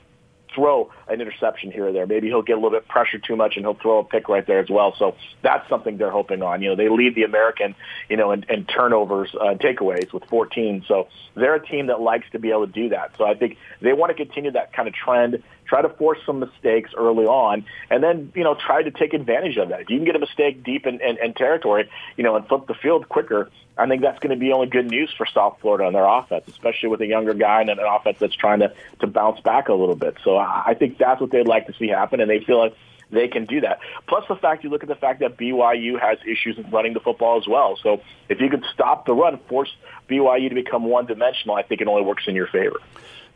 throw 0.55 0.91
an 1.09 1.21
interception 1.21 1.71
here 1.71 1.89
or 1.89 1.93
there. 1.93 2.06
Maybe 2.06 2.29
he'll 2.29 2.43
get 2.43 2.55
a 2.55 2.56
little 2.56 2.71
bit 2.71 2.87
pressure 2.89 3.19
too 3.19 3.37
much 3.37 3.56
and 3.56 3.65
he'll 3.65 3.75
throw 3.75 3.99
a 3.99 4.05
pick 4.05 4.29
right 4.29 4.47
there 4.47 4.61
as 4.61 4.71
well. 4.71 4.95
So 4.99 5.17
that's 5.43 5.69
something 5.69 5.97
they're 5.97 6.11
hoping 6.11 6.43
on. 6.43 6.62
You 6.62 6.71
know, 6.71 6.77
they 6.77 6.89
lead 6.89 7.15
the 7.15 7.25
American, 7.25 7.75
you 8.09 8.17
know, 8.17 8.33
in, 8.33 8.45
in 8.49 8.65
turnovers, 8.65 9.35
uh, 9.35 9.55
takeaways 9.55 10.12
with 10.12 10.25
14. 10.27 10.85
So 10.87 11.09
they're 11.35 11.55
a 11.55 11.67
team 11.67 11.87
that 11.89 12.01
likes 12.01 12.27
to 12.33 12.39
be 12.39 12.51
able 12.51 12.67
to 12.67 12.73
do 12.73 12.89
that. 12.91 13.17
So 13.19 13.25
I 13.25 13.35
think 13.35 13.59
they 13.81 13.93
want 13.93 14.17
to 14.17 14.25
continue 14.25 14.53
that 14.53 14.73
kind 14.73 14.89
of 14.89 14.95
trend, 14.95 15.43
try 15.66 15.82
to 15.82 15.88
force 15.88 16.19
some 16.26 16.40
mistakes 16.40 16.90
early 16.96 17.26
on, 17.26 17.64
and 17.90 18.02
then, 18.02 18.32
you 18.34 18.44
know, 18.44 18.55
try 18.55 18.82
to 18.82 18.90
take 18.90 19.14
advantage 19.14 19.56
of 19.56 19.69
that. 19.70 19.81
If 19.81 19.90
you 19.90 19.96
can 19.96 20.05
get 20.05 20.16
a 20.16 20.20
mistake 20.20 20.62
deep 20.62 20.87
in, 20.87 21.00
in, 21.00 21.19
in 21.22 21.34
territory, 21.34 21.88
you 22.16 22.25
know, 22.25 22.37
and 22.37 22.46
flip 22.46 22.66
the 22.66 22.75
field 22.75 23.08
quicker, 23.08 23.50
I 23.76 23.88
think 23.88 24.02
that's 24.02 24.19
going 24.20 24.31
to 24.31 24.40
be 24.40 24.52
only 24.52 24.69
good 24.69 24.87
news 24.87 25.12
for 25.16 25.26
South 25.26 25.58
Florida 25.61 25.87
and 25.87 25.94
their 25.94 26.06
offense, 26.06 26.44
especially 26.49 26.90
with 26.90 27.00
a 27.00 27.06
younger 27.06 27.34
guy 27.34 27.61
and 27.61 27.70
an 27.70 27.78
offense 27.81 28.19
that's 28.20 28.37
trying 28.37 28.61
to, 28.61 28.72
to 29.00 29.06
bounce 29.06 29.40
back 29.40 29.69
a 29.69 29.75
little 29.75 29.96
bit. 29.96 30.16
So 30.22 30.37
I 30.37 30.75
think 30.78 30.99
that's 30.99 31.20
what 31.20 31.31
they'd 31.31 31.46
like 31.46 31.66
to 31.66 31.75
see 31.75 31.88
happen, 31.88 32.20
and 32.20 32.31
they 32.31 32.40
feel 32.40 32.58
like 32.58 32.76
they 33.11 33.28
can 33.28 33.46
do 33.46 33.61
that. 33.61 33.81
Plus 34.06 34.25
the 34.28 34.37
fact 34.37 34.64
you 34.64 34.70
look 34.70 34.82
at 34.82 34.88
the 34.88 34.94
fact 34.94 35.20
that 35.20 35.37
BYU 35.37 36.00
has 36.00 36.19
issues 36.26 36.58
in 36.58 36.70
running 36.70 36.94
the 36.94 37.00
football 37.00 37.38
as 37.38 37.46
well. 37.46 37.76
So 37.82 38.02
if 38.28 38.40
you 38.40 38.49
could 38.49 38.64
stop 38.72 39.06
the 39.06 39.12
run, 39.12 39.38
force 39.49 39.75
BYU 40.08 40.49
to 40.49 40.55
become 40.55 40.84
one 40.84 41.06
dimensional, 41.06 41.56
I 41.56 41.62
think 41.62 41.81
it 41.81 41.88
only 41.88 42.02
works 42.02 42.25
in 42.26 42.34
your 42.34 42.46
favor. 42.46 42.81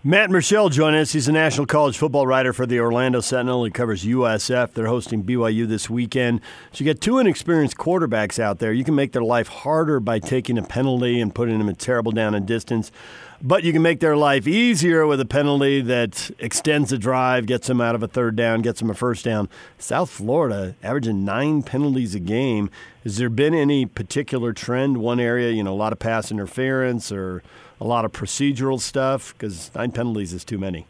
Matt 0.05 0.31
Murschel 0.31 0.71
join 0.71 0.95
us. 0.95 1.11
He's 1.11 1.27
a 1.27 1.33
national 1.33 1.67
college 1.67 1.99
football 1.99 2.25
writer 2.25 2.53
for 2.53 2.67
the 2.67 2.79
Orlando 2.79 3.21
Sentinel. 3.21 3.65
He 3.65 3.73
covers 3.73 4.05
USF. 4.05 4.73
They're 4.73 4.87
hosting 4.87 5.25
BYU 5.25 5.67
this 5.67 5.91
weekend. 5.91 6.41
So 6.71 6.79
you 6.79 6.85
get 6.85 7.00
two 7.00 7.19
inexperienced 7.19 7.77
quarterbacks 7.77 8.39
out 8.39 8.61
there. 8.61 8.73
You 8.73 8.85
can 8.85 8.95
make 8.95 9.11
their 9.11 9.25
life 9.25 9.49
harder 9.49 9.99
by 9.99 10.21
taking 10.21 10.56
a 10.56 10.62
penalty 10.62 11.21
and 11.21 11.35
putting 11.35 11.59
them 11.59 11.69
a 11.69 11.75
terrible 11.75 12.12
down 12.12 12.37
and 12.37 12.47
distance. 12.47 12.93
But 13.40 13.62
you 13.62 13.73
can 13.73 13.82
make 13.82 14.00
their 14.00 14.17
life 14.17 14.49
easier 14.49 15.06
with 15.06 15.20
a 15.20 15.25
penalty 15.25 15.81
that 15.82 16.31
extends 16.40 16.90
the 16.90 16.99
drive, 16.99 17.46
gets 17.46 17.69
them 17.69 17.81
out 17.81 17.94
of 17.94 18.02
a 18.02 18.08
third 18.08 18.35
down, 18.35 18.62
gets 18.62 18.81
them 18.81 18.90
a 18.90 18.94
first 18.94 19.25
down. 19.25 19.49
South 19.79 20.11
Florida 20.11 20.75
averaging 20.82 21.25
nine 21.25 21.62
penalties 21.62 22.17
a 22.17 22.20
game. 22.20 22.69
Has 23.05 23.17
there 23.17 23.31
been 23.31 23.55
any 23.55 23.87
particular 23.87 24.52
trend? 24.52 24.97
One 24.99 25.21
area, 25.21 25.52
you 25.52 25.62
know, 25.62 25.73
a 25.73 25.76
lot 25.76 25.92
of 25.92 25.99
pass 25.99 26.30
interference 26.30 27.12
or– 27.12 27.42
a 27.80 27.85
lot 27.85 28.04
of 28.04 28.12
procedural 28.12 28.80
stuff? 28.80 29.35
Because 29.35 29.71
nine 29.75 29.92
penalties 29.92 30.33
is 30.33 30.45
too 30.45 30.59
many. 30.59 30.87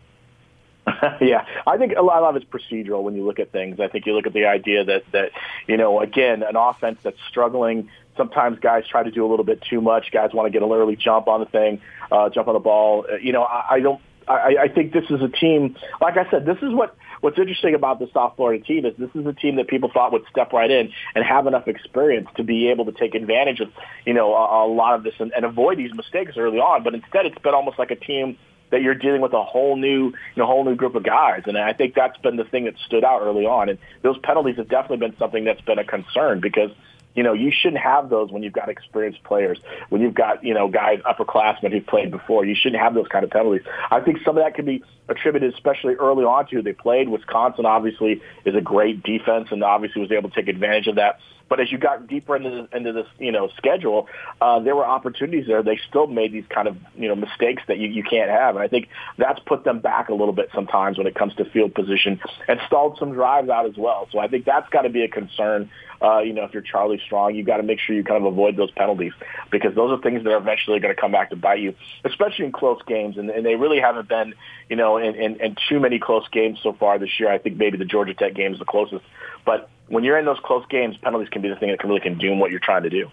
yeah, 1.21 1.45
I 1.67 1.77
think 1.77 1.93
a 1.97 2.03
lot 2.03 2.23
of 2.23 2.37
it's 2.37 2.47
procedural 2.47 3.03
when 3.03 3.15
you 3.15 3.25
look 3.25 3.39
at 3.39 3.53
things. 3.53 3.79
I 3.79 3.89
think 3.89 4.07
you 4.07 4.15
look 4.15 4.27
at 4.27 4.33
the 4.33 4.47
idea 4.47 4.85
that 4.85 5.05
that 5.13 5.33
you 5.67 5.77
know, 5.77 6.01
again, 6.01 6.43
an 6.43 6.57
offense 6.57 7.01
that's 7.03 7.21
struggling. 7.29 7.91
Sometimes 8.19 8.59
guys 8.59 8.85
try 8.87 9.03
to 9.03 9.11
do 9.11 9.25
a 9.25 9.29
little 9.29 9.47
bit 9.47 9.63
too 9.63 9.81
much. 9.81 10.11
Guys 10.13 10.31
want 10.35 10.47
to 10.47 10.51
get 10.51 10.63
an 10.63 10.71
early 10.71 10.97
jump 10.97 11.27
on 11.29 11.41
the 11.41 11.47
thing, 11.47 11.81
uh, 12.13 12.29
jump 12.29 12.49
on 12.49 12.55
the 12.55 12.61
ball. 12.61 13.07
Uh, 13.11 13.17
you 13.17 13.33
know, 13.33 13.45
I, 13.45 13.77
I 13.77 13.81
don't. 13.81 14.01
I, 14.29 14.57
I 14.65 14.69
think 14.69 14.93
this 14.93 15.05
is 15.09 15.23
a 15.23 15.29
team. 15.29 15.75
Like 16.03 16.19
I 16.19 16.31
said, 16.31 16.45
this 16.45 16.59
is 16.59 16.75
what 16.75 16.95
what's 17.21 17.39
interesting 17.39 17.75
about 17.75 17.99
the 17.99 18.09
South 18.13 18.35
Florida 18.37 18.63
team 18.63 18.85
is 18.85 18.95
this 18.99 19.11
is 19.15 19.27
a 19.27 19.33
team 19.33 19.57
that 19.57 19.69
people 19.69 19.91
thought 19.93 20.13
would 20.13 20.25
step 20.31 20.53
right 20.53 20.71
in 20.71 20.91
and 21.15 21.25
have 21.25 21.47
enough 21.47 21.67
experience 21.67 22.29
to 22.37 22.45
be 22.45 22.69
able 22.69 22.85
to 22.85 22.93
take 22.93 23.15
advantage 23.15 23.61
of, 23.61 23.71
you 24.05 24.15
know, 24.15 24.35
a, 24.35 24.67
a 24.67 24.69
lot 24.69 24.95
of 24.95 25.03
this 25.03 25.15
and, 25.19 25.33
and 25.35 25.45
avoid 25.45 25.79
these 25.79 25.95
mistakes 25.95 26.33
early 26.37 26.59
on. 26.59 26.83
But 26.83 26.95
instead, 26.95 27.27
it's 27.27 27.39
been 27.39 27.55
almost 27.55 27.79
like 27.79 27.91
a 27.91 27.97
team 27.97 28.37
that 28.71 28.83
you're 28.83 28.95
dealing 28.95 29.21
with 29.21 29.33
a 29.33 29.43
whole 29.43 29.77
new, 29.77 30.09
you 30.09 30.37
know, 30.37 30.47
whole 30.47 30.65
new 30.65 30.75
group 30.75 30.95
of 30.95 31.03
guys. 31.03 31.43
And 31.47 31.57
I 31.57 31.73
think 31.73 31.95
that's 31.95 32.19
been 32.19 32.37
the 32.37 32.45
thing 32.45 32.67
that 32.67 32.75
stood 32.87 33.05
out 33.05 33.23
early 33.23 33.47
on. 33.47 33.69
And 33.69 33.79
those 34.03 34.19
penalties 34.19 34.57
have 34.57 34.69
definitely 34.69 34.99
been 34.99 35.17
something 35.19 35.45
that's 35.45 35.61
been 35.63 35.79
a 35.79 35.85
concern 35.85 36.41
because 36.41 36.71
you 37.19 37.25
know, 37.25 37.33
you 37.33 37.51
shouldn't 37.51 37.83
have 37.83 38.11
those 38.11 38.31
when 38.31 38.45
you've 38.45 38.53
got 38.53 38.69
experienced 38.69 39.25
players, 39.25 39.59
when 39.89 40.01
you've 40.01 40.15
got, 40.15 40.45
you 40.45 40.55
know, 40.55 40.69
guys, 40.69 41.01
upperclassmen 41.01 41.73
who've 41.73 41.85
played 41.85 42.13
before. 42.13 42.45
You 42.45 42.55
shouldn't 42.55 42.81
have 42.81 42.95
those 42.95 43.09
kind 43.09 43.25
of 43.25 43.31
penalties. 43.33 43.67
I 43.91 43.99
think 43.99 44.19
some 44.25 44.39
of 44.39 44.45
that 44.45 44.55
can 44.55 44.65
be 44.65 44.85
attributed, 45.09 45.53
especially 45.53 45.95
early 45.95 46.25
on 46.25 46.47
to 46.47 46.55
who 46.55 46.63
they 46.63 46.75
played. 46.75 47.09
Wisconsin 47.09 47.67
obviously 47.67 48.23
is 48.45 48.55
a 48.55 48.61
great 48.61 49.03
defense 49.03 49.49
and 49.51 49.65
obviously 49.65 50.01
was 50.01 50.13
able 50.13 50.31
to 50.31 50.37
take 50.37 50.47
advantage 50.47 50.87
of 50.87 50.95
that. 50.95 51.19
But 51.49 51.61
as 51.61 51.73
you 51.73 51.79
got 51.79 52.07
deeper 52.07 52.37
into 52.37 52.51
the, 52.51 52.77
into 52.77 52.93
this, 52.93 53.07
you 53.19 53.33
know, 53.33 53.49
schedule, 53.57 54.09
uh, 54.41 54.61
there 54.61 54.77
were 54.77 54.85
opportunities 54.85 55.47
there. 55.47 55.63
They 55.63 55.81
still 55.89 56.07
made 56.07 56.33
these 56.33 56.45
kind 56.49 56.69
of, 56.69 56.77
you 56.97 57.09
know, 57.09 57.15
mistakes 57.15 57.63
that 57.69 57.79
you, 57.79 57.89
you 57.89 58.03
can't 58.03 58.31
have. 58.31 58.57
And 58.57 58.63
I 58.63 58.69
think 58.69 58.89
that's 59.17 59.41
put 59.41 59.65
them 59.65 59.81
back 59.81 60.09
a 60.09 60.15
little 60.15 60.35
bit 60.35 60.51
sometimes 60.55 60.99
when 60.99 61.07
it 61.07 61.15
comes 61.15 61.35
to 61.37 61.45
field 61.47 61.75
position 61.75 62.21
and 62.47 62.61
stalled 62.67 62.99
some 62.99 63.13
drives 63.13 63.49
out 63.49 63.67
as 63.67 63.77
well. 63.77 64.09
So 64.13 64.19
I 64.19 64.29
think 64.29 64.45
that's 64.45 64.69
got 64.71 64.83
to 64.83 64.91
be 64.91 65.03
a 65.03 65.09
concern. 65.09 65.71
Uh, 66.01 66.21
you 66.21 66.33
know, 66.33 66.45
if 66.45 66.53
you're 66.53 66.63
Charlie 66.63 67.01
Strong, 67.05 67.35
you've 67.35 67.47
got 67.47 67.57
to 67.57 67.65
make 67.65 67.81
sure 67.81 67.97
you 67.97 68.05
kind 68.05 68.25
of 68.25 68.33
avoid 68.33 68.57
those 68.57 68.71
penalties 68.71 69.13
because 69.51 69.75
those 69.75 69.91
are 69.91 70.01
things 70.01 70.23
that 70.23 70.31
are 70.31 70.39
eventually 70.39 70.79
going 70.79 70.95
to 70.95 71.01
come 71.01 71.11
back 71.11 71.31
to 71.31 71.37
bite 71.37 71.59
you, 71.59 71.75
especially 72.05 72.45
in 72.45 72.53
close 72.53 72.81
games. 72.87 73.19
And, 73.19 73.29
and 73.31 73.45
they 73.45 73.57
really 73.57 73.81
haven't 73.81 74.09
been, 74.09 74.35
you 74.69 74.77
know, 74.77 74.99
in, 74.99 75.17
in, 75.17 75.41
in 75.41 75.57
too 75.69 75.81
many 75.81 75.99
close 75.99 76.29
games 76.29 76.61
so 76.63 76.73
far 76.73 77.01
this 77.01 77.19
year. 77.19 77.33
I 77.33 77.39
think 77.39 77.57
maybe 77.57 77.79
the 77.79 77.85
Georgia 77.85 78.15
Tech 78.15 78.35
game 78.35 78.53
is 78.53 78.61
the 78.61 78.65
closest. 78.65 79.05
But 79.45 79.69
when 79.89 80.05
you're 80.05 80.19
in 80.19 80.25
those 80.25 80.39
close 80.45 80.65
games, 80.69 80.97
penalties 81.03 81.29
can 81.31 81.43
be 81.43 81.49
the 81.49 81.57
thing 81.57 81.71
that 81.71 81.81
can 81.81 81.89
really 81.89 82.01
can 82.01 82.19
doom 82.19 82.39
what 82.39 82.51
you're 82.51 82.61
trying 82.61 82.83
to 82.83 82.91
do. 82.91 83.11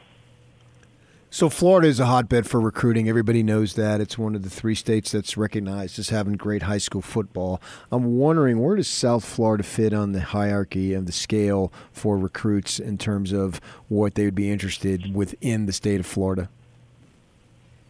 So 1.30 1.50
Florida 1.50 1.90
is 1.90 2.00
a 2.00 2.06
hotbed 2.06 2.48
for 2.48 2.62
recruiting. 2.62 3.10
Everybody 3.10 3.44
knows 3.44 3.74
that. 3.74 4.00
It's 4.00 4.18
one 4.18 4.36
of 4.36 4.44
the 4.44 4.50
three 4.50 4.76
states 4.76 5.12
that's 5.12 5.36
recognized 5.36 6.00
as 6.00 6.08
having 6.08 6.36
great 6.36 6.62
high 6.62 6.78
school 6.78 7.02
football. 7.02 7.62
I'm 7.92 8.18
wondering 8.18 8.60
where 8.60 8.78
does 8.78 8.88
South 8.88 9.26
Florida 9.26 9.64
fit 9.64 9.94
on 9.94 10.14
the 10.14 10.22
hierarchy 10.22 10.94
of 10.94 11.08
the 11.08 11.12
scale 11.12 11.74
for 11.92 12.18
recruits 12.18 12.80
in 12.80 12.98
terms 12.98 13.34
of 13.34 13.60
what 13.90 14.16
they 14.16 14.24
would 14.24 14.36
be 14.36 14.50
interested 14.50 15.14
within 15.14 15.66
the 15.66 15.74
state 15.74 16.00
of 16.00 16.06
Florida? 16.06 16.50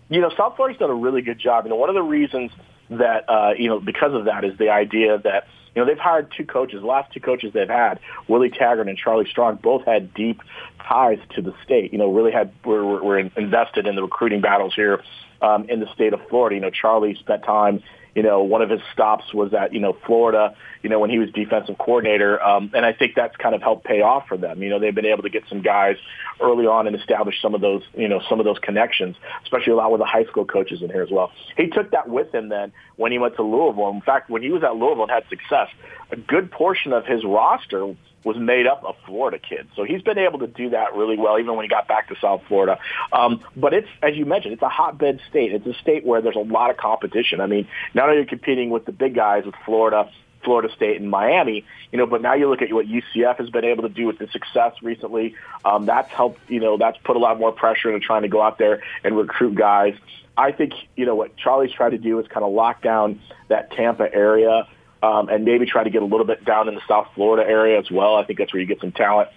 You 0.10 0.22
know, 0.22 0.32
South 0.36 0.56
Florida's 0.56 0.80
done 0.80 0.90
a 0.90 0.96
really 0.96 1.22
good 1.22 1.38
job. 1.38 1.66
You 1.66 1.70
know, 1.70 1.76
one 1.76 1.90
of 1.90 1.96
the 1.96 2.02
reasons 2.02 2.52
that 2.90 3.30
uh, 3.30 3.54
you 3.58 3.68
know 3.68 3.80
because 3.80 4.14
of 4.14 4.26
that 4.26 4.44
is 4.44 4.58
the 4.58 4.70
idea 4.70 5.20
that 5.20 5.48
you 5.76 5.82
know 5.82 5.86
they've 5.88 5.98
hired 5.98 6.32
two 6.36 6.46
coaches. 6.46 6.82
The 6.82 6.88
last 6.88 7.14
two 7.14 7.20
coaches 7.20 7.52
they've 7.54 7.68
had, 7.68 8.00
Willie 8.28 8.50
Taggart 8.50 8.88
and 8.88 8.98
Charlie 8.98 9.28
Strong, 9.30 9.58
both 9.58 9.86
had 9.86 10.14
deep 10.14 10.42
ties 10.88 11.20
to 11.36 11.42
the 11.42 11.54
state. 11.64 11.92
You 11.92 12.00
know, 12.00 12.12
really 12.12 12.32
had 12.32 12.52
were, 12.64 13.04
were 13.04 13.20
invested 13.20 13.86
in 13.86 13.96
the 13.96 14.02
recruiting 14.02 14.42
battles 14.42 14.74
here 14.74 15.04
um, 15.42 15.70
in 15.70 15.82
the 15.82 15.92
state 15.94 16.14
of 16.14 16.22
Florida. 16.30 16.56
You 16.56 16.62
know, 16.62 16.70
Charlie 16.70 17.16
spent 17.16 17.44
time 17.44 17.84
you 18.16 18.24
know, 18.24 18.42
one 18.42 18.62
of 18.62 18.70
his 18.70 18.80
stops 18.94 19.34
was 19.34 19.54
at, 19.54 19.74
you 19.74 19.80
know, 19.80 19.96
Florida, 20.06 20.56
you 20.82 20.90
know, 20.90 21.00
when 21.00 21.10
he 21.10 21.20
was 21.20 21.30
defensive 21.32 21.78
coordinator. 21.78 22.42
Um, 22.42 22.72
and 22.74 22.86
I 22.86 22.94
think 22.94 23.14
that's 23.14 23.36
kind 23.36 23.54
of 23.54 23.62
helped 23.62 23.84
pay 23.84 24.02
off 24.02 24.28
for 24.28 24.38
them. 24.38 24.64
You 24.64 24.70
know, 24.70 24.80
they've 24.80 24.96
been 24.96 25.06
able 25.06 25.24
to 25.24 25.30
get 25.30 25.44
some 25.50 25.62
guys 25.62 25.98
early 26.42 26.66
on 26.66 26.88
and 26.88 26.96
establish 26.96 27.42
some 27.42 27.54
of 27.54 27.60
those, 27.60 27.84
you 27.94 28.08
know, 28.08 28.22
some 28.30 28.40
of 28.40 28.46
those 28.46 28.58
connections, 28.60 29.18
especially 29.44 29.74
a 29.74 29.76
lot 29.76 29.92
with 29.92 30.00
the 30.00 30.06
high 30.06 30.24
school 30.24 30.46
coaches 30.46 30.82
in 30.82 30.90
here 30.90 31.04
as 31.04 31.12
well. 31.12 31.32
He 31.58 31.68
took 31.68 31.92
that 31.92 32.08
with 32.08 32.34
him 32.34 32.48
then 32.48 32.72
when 32.96 33.12
he 33.12 33.20
went 33.20 33.36
to 33.36 33.44
Louisville. 33.44 33.90
In 33.90 34.02
fact, 34.02 34.30
when 34.30 34.42
he 34.42 34.50
was 34.50 34.64
at 34.64 34.78
Louisville 34.78 35.04
and 35.04 35.12
had 35.12 35.28
success, 35.28 35.68
a 36.10 36.16
good 36.16 36.50
portion 36.50 36.94
of 36.94 37.06
his 37.06 37.26
roster 37.26 37.96
was 38.26 38.38
made 38.38 38.66
up 38.66 38.84
of 38.84 38.96
Florida 39.06 39.38
kids. 39.38 39.70
So 39.76 39.84
he's 39.84 40.02
been 40.02 40.18
able 40.18 40.40
to 40.40 40.48
do 40.48 40.72
that 40.72 40.96
really 40.96 41.16
well, 41.16 41.40
even 41.40 41.56
when 41.56 41.64
he 41.64 41.70
got 41.70 41.88
back 41.88 42.10
to 42.10 42.16
South 42.20 42.42
Florida. 42.48 42.80
Um, 43.14 43.42
but 43.56 43.74
it's, 43.74 43.88
as 44.02 44.16
you 44.16 44.26
mentioned, 44.26 44.54
it's 44.54 44.64
a 44.64 44.70
hotbed 44.70 45.22
state. 45.30 45.54
It's 45.54 45.66
a 45.68 45.76
state 45.76 46.04
where 46.04 46.22
there's 46.22 46.36
a 46.36 46.40
lot 46.40 46.72
of 46.72 46.78
competition. 46.78 47.40
I 47.40 47.46
mean, 47.46 47.68
not 47.94 48.10
only 48.10 48.18
are 48.18 48.22
you 48.22 48.28
competing 48.28 48.72
with 48.72 48.86
the 48.86 48.92
big 48.92 49.14
guys 49.14 49.46
with 49.46 49.54
Florida, 49.64 50.10
Florida 50.44 50.74
State 50.76 51.00
and 51.00 51.10
Miami, 51.10 51.66
you 51.92 52.00
know, 52.00 52.08
but 52.08 52.24
now 52.24 52.34
you 52.34 52.50
look 52.50 52.64
at 52.64 52.74
what 52.74 52.88
UCF 52.88 53.38
has 53.38 53.52
been 53.52 53.64
able 53.64 53.84
to 53.84 53.90
do 53.90 54.08
with 54.08 54.18
the 54.18 54.28
success 54.28 54.74
recently. 54.82 55.36
Um, 55.64 55.86
that's 55.86 56.10
helped, 56.10 56.40
you 56.50 56.60
know, 56.60 56.78
that's 56.78 56.98
put 57.04 57.16
a 57.16 57.20
lot 57.20 57.40
more 57.40 57.52
pressure 57.52 57.94
into 57.94 58.06
trying 58.06 58.24
to 58.24 58.28
go 58.28 58.42
out 58.42 58.58
there 58.58 58.82
and 59.04 59.16
recruit 59.16 59.54
guys. 59.54 59.94
I 60.36 60.52
think, 60.52 60.74
you 60.96 61.06
know, 61.06 61.16
what 61.16 61.38
Charlie's 61.38 61.72
tried 61.72 61.92
to 61.92 61.98
do 61.98 62.20
is 62.20 62.28
kind 62.28 62.44
of 62.44 62.52
lock 62.52 62.82
down 62.82 63.22
that 63.50 63.72
Tampa 63.72 64.12
area 64.14 64.68
um, 65.06 65.30
and 65.30 65.46
maybe 65.46 65.66
try 65.66 65.84
to 65.84 65.90
get 65.90 66.02
a 66.02 66.06
little 66.06 66.26
bit 66.26 66.44
down 66.44 66.68
in 66.68 66.74
the 66.74 66.82
South 66.88 67.08
Florida 67.14 67.48
area 67.48 67.78
as 67.78 67.92
well. 67.92 68.16
I 68.16 68.26
think 68.26 68.40
that's 68.40 68.52
where 68.52 68.62
you 68.62 68.68
get 68.68 68.82
some 68.82 68.92
talent. 68.92 69.30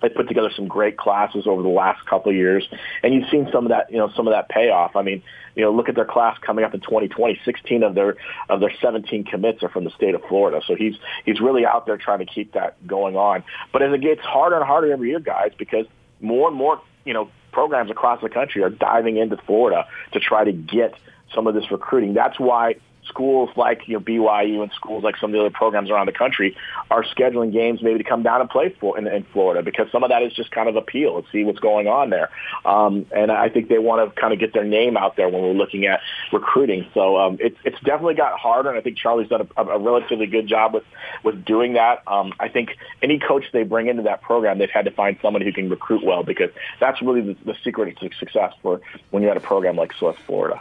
They 0.00 0.08
put 0.08 0.28
together 0.28 0.50
some 0.54 0.68
great 0.68 0.96
classes 0.96 1.46
over 1.46 1.60
the 1.60 1.68
last 1.68 2.06
couple 2.06 2.30
of 2.30 2.36
years, 2.36 2.66
and 3.02 3.12
you've 3.12 3.28
seen 3.30 3.48
some 3.52 3.66
of 3.66 3.70
that, 3.70 3.90
you 3.90 3.98
know, 3.98 4.10
some 4.16 4.28
of 4.28 4.32
that 4.32 4.48
payoff. 4.48 4.94
I 4.94 5.02
mean, 5.02 5.22
you 5.56 5.64
know, 5.64 5.72
look 5.72 5.88
at 5.88 5.96
their 5.96 6.04
class 6.04 6.38
coming 6.38 6.64
up 6.64 6.72
in 6.72 6.80
2020. 6.80 7.40
16 7.44 7.82
of 7.82 7.94
their 7.96 8.16
of 8.48 8.60
their 8.60 8.72
17 8.80 9.24
commits 9.24 9.62
are 9.64 9.68
from 9.68 9.84
the 9.84 9.90
state 9.90 10.14
of 10.14 10.22
Florida, 10.28 10.62
so 10.66 10.76
he's 10.76 10.94
he's 11.26 11.40
really 11.40 11.66
out 11.66 11.84
there 11.84 11.96
trying 11.96 12.20
to 12.20 12.26
keep 12.26 12.52
that 12.52 12.86
going 12.86 13.16
on. 13.16 13.42
But 13.72 13.82
as 13.82 13.92
it 13.92 14.00
gets 14.00 14.20
harder 14.20 14.56
and 14.56 14.64
harder 14.64 14.92
every 14.92 15.10
year, 15.10 15.20
guys, 15.20 15.50
because 15.58 15.86
more 16.20 16.48
and 16.48 16.56
more, 16.56 16.80
you 17.04 17.12
know, 17.12 17.28
programs 17.50 17.90
across 17.90 18.22
the 18.22 18.28
country 18.28 18.62
are 18.62 18.70
diving 18.70 19.16
into 19.16 19.36
Florida 19.36 19.86
to 20.12 20.20
try 20.20 20.44
to 20.44 20.52
get 20.52 20.94
some 21.34 21.48
of 21.48 21.54
this 21.54 21.72
recruiting. 21.72 22.14
That's 22.14 22.38
why 22.38 22.76
schools 23.06 23.50
like 23.56 23.86
you 23.86 23.94
know 23.94 24.00
BYU 24.00 24.62
and 24.62 24.70
schools 24.72 25.04
like 25.04 25.16
some 25.16 25.30
of 25.30 25.34
the 25.34 25.40
other 25.40 25.50
programs 25.50 25.90
around 25.90 26.06
the 26.06 26.12
country 26.12 26.56
are 26.90 27.04
scheduling 27.04 27.52
games 27.52 27.82
maybe 27.82 27.98
to 27.98 28.04
come 28.04 28.22
down 28.22 28.40
and 28.40 28.50
play 28.50 28.74
for 28.80 28.98
in, 28.98 29.06
in 29.06 29.24
Florida 29.32 29.62
because 29.62 29.90
some 29.90 30.02
of 30.02 30.10
that 30.10 30.22
is 30.22 30.32
just 30.32 30.50
kind 30.50 30.68
of 30.68 30.76
appeal 30.76 31.20
to 31.20 31.28
see 31.30 31.44
what's 31.44 31.58
going 31.58 31.86
on 31.86 32.10
there. 32.10 32.30
Um, 32.64 33.06
and 33.14 33.30
I 33.30 33.48
think 33.48 33.68
they 33.68 33.78
want 33.78 34.14
to 34.14 34.20
kind 34.20 34.32
of 34.32 34.38
get 34.38 34.52
their 34.52 34.64
name 34.64 34.96
out 34.96 35.16
there 35.16 35.28
when 35.28 35.42
we're 35.42 35.52
looking 35.52 35.86
at 35.86 36.00
recruiting. 36.32 36.86
So 36.94 37.16
um, 37.16 37.38
it's 37.40 37.56
it's 37.64 37.80
definitely 37.80 38.14
got 38.14 38.38
harder, 38.38 38.70
and 38.70 38.78
I 38.78 38.82
think 38.82 38.98
Charlie's 38.98 39.28
done 39.28 39.48
a, 39.56 39.62
a 39.62 39.78
relatively 39.78 40.26
good 40.26 40.46
job 40.46 40.74
with 40.74 40.84
with 41.24 41.44
doing 41.44 41.74
that. 41.74 42.02
Um, 42.06 42.32
I 42.40 42.48
think 42.48 42.76
any 43.02 43.18
coach 43.18 43.44
they 43.52 43.62
bring 43.62 43.88
into 43.88 44.02
that 44.04 44.22
program, 44.22 44.58
they've 44.58 44.70
had 44.70 44.84
to 44.84 44.90
find 44.90 45.16
someone 45.22 45.42
who 45.42 45.52
can 45.52 45.68
recruit 45.68 46.04
well 46.04 46.22
because 46.22 46.50
that's 46.80 47.00
really 47.02 47.20
the, 47.20 47.36
the 47.44 47.54
secret 47.64 47.98
to 47.98 48.10
success 48.18 48.52
for 48.62 48.80
when 49.10 49.22
you're 49.22 49.32
at 49.32 49.36
a 49.36 49.40
program 49.40 49.76
like 49.76 49.92
South 49.98 50.16
Florida. 50.26 50.60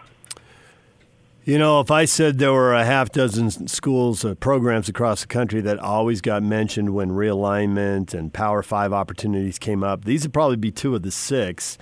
You 1.48 1.58
know, 1.58 1.80
if 1.80 1.90
I 1.92 2.04
said 2.04 2.40
there 2.40 2.52
were 2.52 2.74
a 2.74 2.84
half 2.84 3.10
dozen 3.10 3.70
schools, 3.70 4.26
uh, 4.26 4.36
programs 4.36 4.90
across 4.90 5.22
the 5.22 5.28
country 5.28 5.62
that 5.62 5.80
always 5.80 6.20
got 6.20 6.44
mentioned 6.44 6.94
when 6.94 7.12
realignment 7.12 8.14
and 8.14 8.34
Power 8.34 8.62
Five 8.62 8.92
opportunities 8.92 9.58
came 9.58 9.82
up, 9.82 10.04
these 10.04 10.24
would 10.24 10.34
probably 10.34 10.58
be 10.58 10.72
two 10.72 10.94
of 10.94 11.04
the 11.04 11.10
six. 11.10 11.78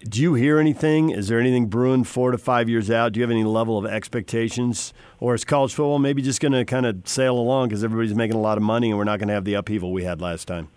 Do 0.00 0.20
you 0.20 0.34
hear 0.34 0.58
anything? 0.58 1.08
Is 1.08 1.28
there 1.28 1.40
anything 1.40 1.68
brewing 1.68 2.04
four 2.04 2.32
to 2.32 2.36
five 2.36 2.68
years 2.68 2.90
out? 2.90 3.14
Do 3.14 3.20
you 3.20 3.24
have 3.24 3.30
any 3.30 3.44
level 3.44 3.78
of 3.78 3.86
expectations? 3.86 4.92
Or 5.20 5.34
is 5.34 5.42
college 5.46 5.72
football 5.72 5.98
maybe 5.98 6.20
just 6.20 6.42
going 6.42 6.52
to 6.52 6.66
kind 6.66 6.84
of 6.84 7.00
sail 7.06 7.38
along 7.38 7.68
because 7.68 7.82
everybody's 7.82 8.14
making 8.14 8.36
a 8.36 8.42
lot 8.42 8.58
of 8.58 8.62
money 8.62 8.90
and 8.90 8.98
we're 8.98 9.04
not 9.04 9.20
going 9.20 9.28
to 9.28 9.34
have 9.34 9.46
the 9.46 9.54
upheaval 9.54 9.90
we 9.90 10.04
had 10.04 10.20
last 10.20 10.46
time? 10.46 10.68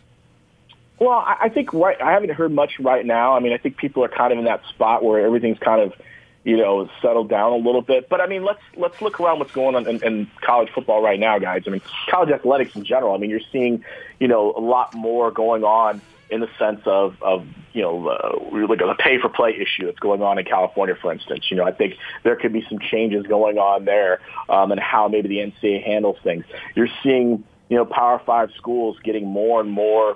Well, 1.00 1.22
I 1.28 1.50
think 1.50 1.74
right. 1.74 2.02
I 2.02 2.14
haven't 2.14 2.32
heard 2.32 2.54
much 2.54 2.80
right 2.80 3.06
now. 3.06 3.36
I 3.36 3.42
mean, 3.42 3.52
I 3.52 3.58
think 3.58 3.76
people 3.76 4.06
are 4.06 4.08
kind 4.08 4.32
of 4.32 4.40
in 4.40 4.46
that 4.46 4.62
spot 4.70 5.04
where 5.04 5.26
everything's 5.26 5.60
kind 5.60 5.82
of– 5.82 5.92
you 6.48 6.56
know, 6.56 6.90
settle 7.02 7.26
down 7.26 7.52
a 7.52 7.58
little 7.58 7.82
bit. 7.82 8.08
But 8.08 8.22
I 8.22 8.26
mean, 8.26 8.46
let's 8.46 8.62
let's 8.78 9.02
look 9.02 9.20
around 9.20 9.40
what's 9.40 9.52
going 9.52 9.76
on 9.76 9.86
in, 9.86 10.02
in 10.02 10.32
college 10.40 10.70
football 10.74 11.02
right 11.02 11.20
now, 11.20 11.38
guys. 11.40 11.64
I 11.68 11.72
mean, 11.72 11.82
college 12.10 12.30
athletics 12.30 12.74
in 12.74 12.86
general. 12.86 13.14
I 13.14 13.18
mean, 13.18 13.30
you're 13.30 13.42
seeing, 13.52 13.84
you 14.18 14.30
know, 14.30 14.54
a 14.56 14.62
lot 14.62 14.94
more 14.94 15.30
going 15.30 15.66
on 15.66 16.02
in 16.30 16.40
the 16.40 16.48
sense 16.58 16.80
of, 16.86 17.22
of 17.22 17.46
you 17.74 17.82
know, 17.82 18.08
uh, 18.08 18.66
like 18.66 18.80
a 18.80 18.96
pay 18.96 19.20
for 19.20 19.28
play 19.28 19.58
issue 19.60 19.88
that's 19.88 20.00
going 20.00 20.22
on 20.22 20.40
in 20.40 20.46
California, 20.46 20.96
for 21.02 21.12
instance. 21.12 21.52
You 21.52 21.58
know, 21.58 21.66
I 21.66 21.74
think 21.74 21.96
there 22.24 22.38
could 22.38 22.54
be 22.54 22.66
some 22.70 22.80
changes 22.80 23.28
going 23.28 23.58
on 23.58 23.84
there 23.84 24.22
um, 24.48 24.72
and 24.72 24.80
how 24.80 25.10
maybe 25.10 25.28
the 25.28 25.40
NCAA 25.40 25.84
handles 25.84 26.16
things. 26.24 26.46
You're 26.76 26.88
seeing, 27.04 27.44
you 27.68 27.76
know, 27.76 27.84
Power 27.84 28.22
Five 28.26 28.52
schools 28.56 28.96
getting 29.04 29.28
more 29.28 29.60
and 29.60 29.70
more 29.70 30.16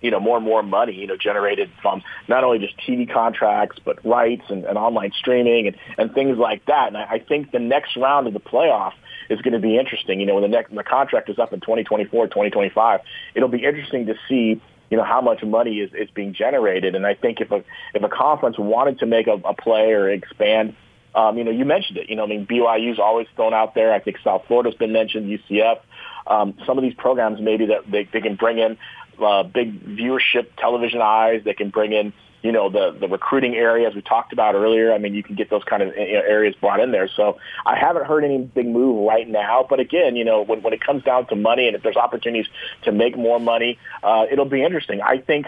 you 0.00 0.10
know, 0.10 0.20
more 0.20 0.36
and 0.36 0.46
more 0.46 0.62
money, 0.62 0.94
you 0.94 1.06
know, 1.06 1.16
generated 1.16 1.70
from 1.82 2.02
not 2.28 2.44
only 2.44 2.58
just 2.58 2.76
TV 2.78 3.12
contracts, 3.12 3.78
but 3.84 4.04
rights 4.04 4.44
and, 4.48 4.64
and 4.64 4.78
online 4.78 5.12
streaming 5.18 5.66
and, 5.66 5.76
and 5.96 6.14
things 6.14 6.38
like 6.38 6.64
that. 6.66 6.88
And 6.88 6.96
I, 6.96 7.04
I 7.04 7.18
think 7.18 7.50
the 7.50 7.58
next 7.58 7.96
round 7.96 8.26
of 8.26 8.32
the 8.32 8.40
playoff 8.40 8.92
is 9.28 9.40
going 9.40 9.54
to 9.54 9.60
be 9.60 9.76
interesting. 9.76 10.20
You 10.20 10.26
know, 10.26 10.34
when 10.34 10.42
the 10.42 10.48
next, 10.48 10.70
when 10.70 10.76
the 10.76 10.84
contract 10.84 11.28
is 11.28 11.38
up 11.38 11.52
in 11.52 11.60
2024, 11.60 12.26
2025, 12.26 13.00
it'll 13.34 13.48
be 13.48 13.64
interesting 13.64 14.06
to 14.06 14.14
see, 14.28 14.60
you 14.90 14.96
know, 14.96 15.04
how 15.04 15.20
much 15.20 15.42
money 15.42 15.80
is, 15.80 15.90
is 15.94 16.08
being 16.10 16.32
generated. 16.32 16.94
And 16.94 17.06
I 17.06 17.14
think 17.14 17.40
if 17.40 17.50
a, 17.50 17.64
if 17.94 18.02
a 18.02 18.08
conference 18.08 18.56
wanted 18.58 19.00
to 19.00 19.06
make 19.06 19.26
a, 19.26 19.32
a 19.32 19.54
play 19.54 19.92
or 19.92 20.08
expand, 20.08 20.74
um, 21.14 21.36
you 21.36 21.44
know, 21.44 21.50
you 21.50 21.64
mentioned 21.64 21.98
it. 21.98 22.08
You 22.08 22.16
know, 22.16 22.24
I 22.24 22.26
mean, 22.26 22.46
BYU's 22.46 22.98
always 22.98 23.26
thrown 23.34 23.54
out 23.54 23.74
there. 23.74 23.92
I 23.92 23.98
think 23.98 24.18
South 24.22 24.44
Florida's 24.46 24.74
been 24.74 24.92
mentioned, 24.92 25.26
UCF. 25.26 25.80
Um, 26.26 26.54
some 26.66 26.76
of 26.76 26.82
these 26.82 26.94
programs 26.94 27.40
maybe 27.40 27.66
that 27.66 27.90
they, 27.90 28.04
they 28.12 28.20
can 28.20 28.36
bring 28.36 28.58
in 28.58 28.76
uh, 29.22 29.42
big 29.42 29.84
viewership 29.84 30.48
television 30.56 31.00
eyes. 31.02 31.42
They 31.44 31.54
can 31.54 31.70
bring 31.70 31.92
in, 31.92 32.12
you 32.42 32.52
know, 32.52 32.70
the 32.70 32.96
the 32.98 33.08
recruiting 33.08 33.54
area 33.54 33.88
as 33.88 33.94
we 33.94 34.02
talked 34.02 34.32
about 34.32 34.54
earlier. 34.54 34.92
I 34.92 34.98
mean, 34.98 35.14
you 35.14 35.22
can 35.22 35.34
get 35.34 35.50
those 35.50 35.64
kind 35.64 35.82
of 35.82 35.96
you 35.96 36.14
know, 36.14 36.20
areas 36.20 36.54
brought 36.60 36.80
in 36.80 36.92
there. 36.92 37.08
So 37.08 37.38
I 37.66 37.76
haven't 37.76 38.06
heard 38.06 38.24
any 38.24 38.38
big 38.38 38.66
move 38.66 39.06
right 39.06 39.28
now. 39.28 39.66
But 39.68 39.80
again, 39.80 40.16
you 40.16 40.24
know, 40.24 40.42
when 40.42 40.62
when 40.62 40.72
it 40.72 40.80
comes 40.80 41.02
down 41.02 41.26
to 41.28 41.36
money 41.36 41.66
and 41.66 41.76
if 41.76 41.82
there's 41.82 41.96
opportunities 41.96 42.46
to 42.82 42.92
make 42.92 43.16
more 43.16 43.40
money, 43.40 43.78
uh, 44.02 44.26
it'll 44.30 44.44
be 44.44 44.62
interesting. 44.62 45.00
I 45.00 45.18
think 45.18 45.46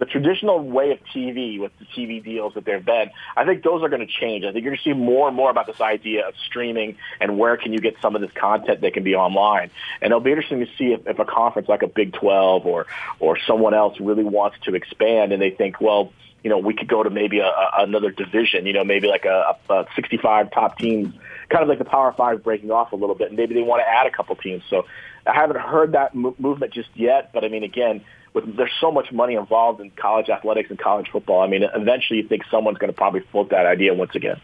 the 0.00 0.06
traditional 0.06 0.58
way 0.58 0.92
of 0.92 0.98
TV 1.14 1.60
with 1.60 1.72
the 1.78 1.84
TV 1.84 2.24
deals 2.24 2.54
that 2.54 2.64
there've 2.64 2.84
been, 2.84 3.10
I 3.36 3.44
think 3.44 3.62
those 3.62 3.82
are 3.82 3.90
going 3.90 4.04
to 4.04 4.12
change. 4.12 4.44
I 4.44 4.52
think 4.52 4.64
you're 4.64 4.72
going 4.72 4.78
to 4.78 4.82
see 4.82 4.94
more 4.94 5.28
and 5.28 5.36
more 5.36 5.50
about 5.50 5.66
this 5.66 5.80
idea 5.80 6.26
of 6.26 6.34
streaming 6.46 6.96
and 7.20 7.38
where 7.38 7.58
can 7.58 7.74
you 7.74 7.80
get 7.80 7.96
some 8.00 8.16
of 8.16 8.22
this 8.22 8.32
content 8.32 8.80
that 8.80 8.94
can 8.94 9.04
be 9.04 9.14
online. 9.14 9.70
And 10.00 10.10
it'll 10.10 10.20
be 10.20 10.30
interesting 10.30 10.60
to 10.60 10.68
see 10.78 10.94
if, 10.94 11.06
if 11.06 11.18
a 11.18 11.26
conference 11.26 11.68
like 11.68 11.82
a 11.82 11.86
Big 11.86 12.14
12 12.14 12.66
or 12.66 12.86
or 13.18 13.38
someone 13.46 13.74
else 13.74 14.00
really 14.00 14.24
wants 14.24 14.56
to 14.62 14.74
expand 14.74 15.32
and 15.32 15.42
they 15.42 15.50
think, 15.50 15.82
well, 15.82 16.12
you 16.42 16.48
know, 16.48 16.58
we 16.58 16.72
could 16.72 16.88
go 16.88 17.02
to 17.02 17.10
maybe 17.10 17.40
a, 17.40 17.46
a, 17.46 17.70
another 17.80 18.10
division, 18.10 18.64
you 18.64 18.72
know, 18.72 18.84
maybe 18.84 19.06
like 19.06 19.26
a, 19.26 19.56
a 19.68 19.86
65 19.94 20.50
top 20.50 20.78
teams, 20.78 21.14
kind 21.50 21.62
of 21.62 21.68
like 21.68 21.78
the 21.78 21.84
Power 21.84 22.12
Five 22.16 22.42
breaking 22.42 22.70
off 22.70 22.92
a 22.92 22.96
little 22.96 23.14
bit, 23.14 23.28
and 23.28 23.36
maybe 23.36 23.54
they 23.54 23.62
want 23.62 23.82
to 23.82 23.88
add 23.88 24.06
a 24.06 24.10
couple 24.10 24.34
teams. 24.36 24.62
So 24.70 24.86
I 25.26 25.34
haven't 25.34 25.58
heard 25.58 25.92
that 25.92 26.14
mo- 26.14 26.34
movement 26.38 26.72
just 26.72 26.88
yet, 26.94 27.32
but 27.32 27.44
I 27.44 27.48
mean, 27.48 27.64
again, 27.64 28.02
with 28.32 28.56
there's 28.56 28.72
so 28.80 28.90
much 28.90 29.12
money 29.12 29.34
involved 29.34 29.80
in 29.80 29.90
college 29.90 30.28
athletics 30.28 30.70
and 30.70 30.78
college 30.78 31.08
football. 31.10 31.42
I 31.42 31.48
mean, 31.48 31.64
eventually 31.74 32.20
you 32.20 32.28
think 32.28 32.42
someone's 32.50 32.78
going 32.78 32.92
to 32.92 32.96
probably 32.96 33.20
float 33.32 33.50
that 33.50 33.66
idea 33.66 33.92
once 33.94 34.14
again. 34.14 34.40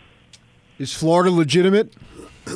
Is 0.78 0.92
Florida 0.92 1.30
legitimate? 1.30 1.94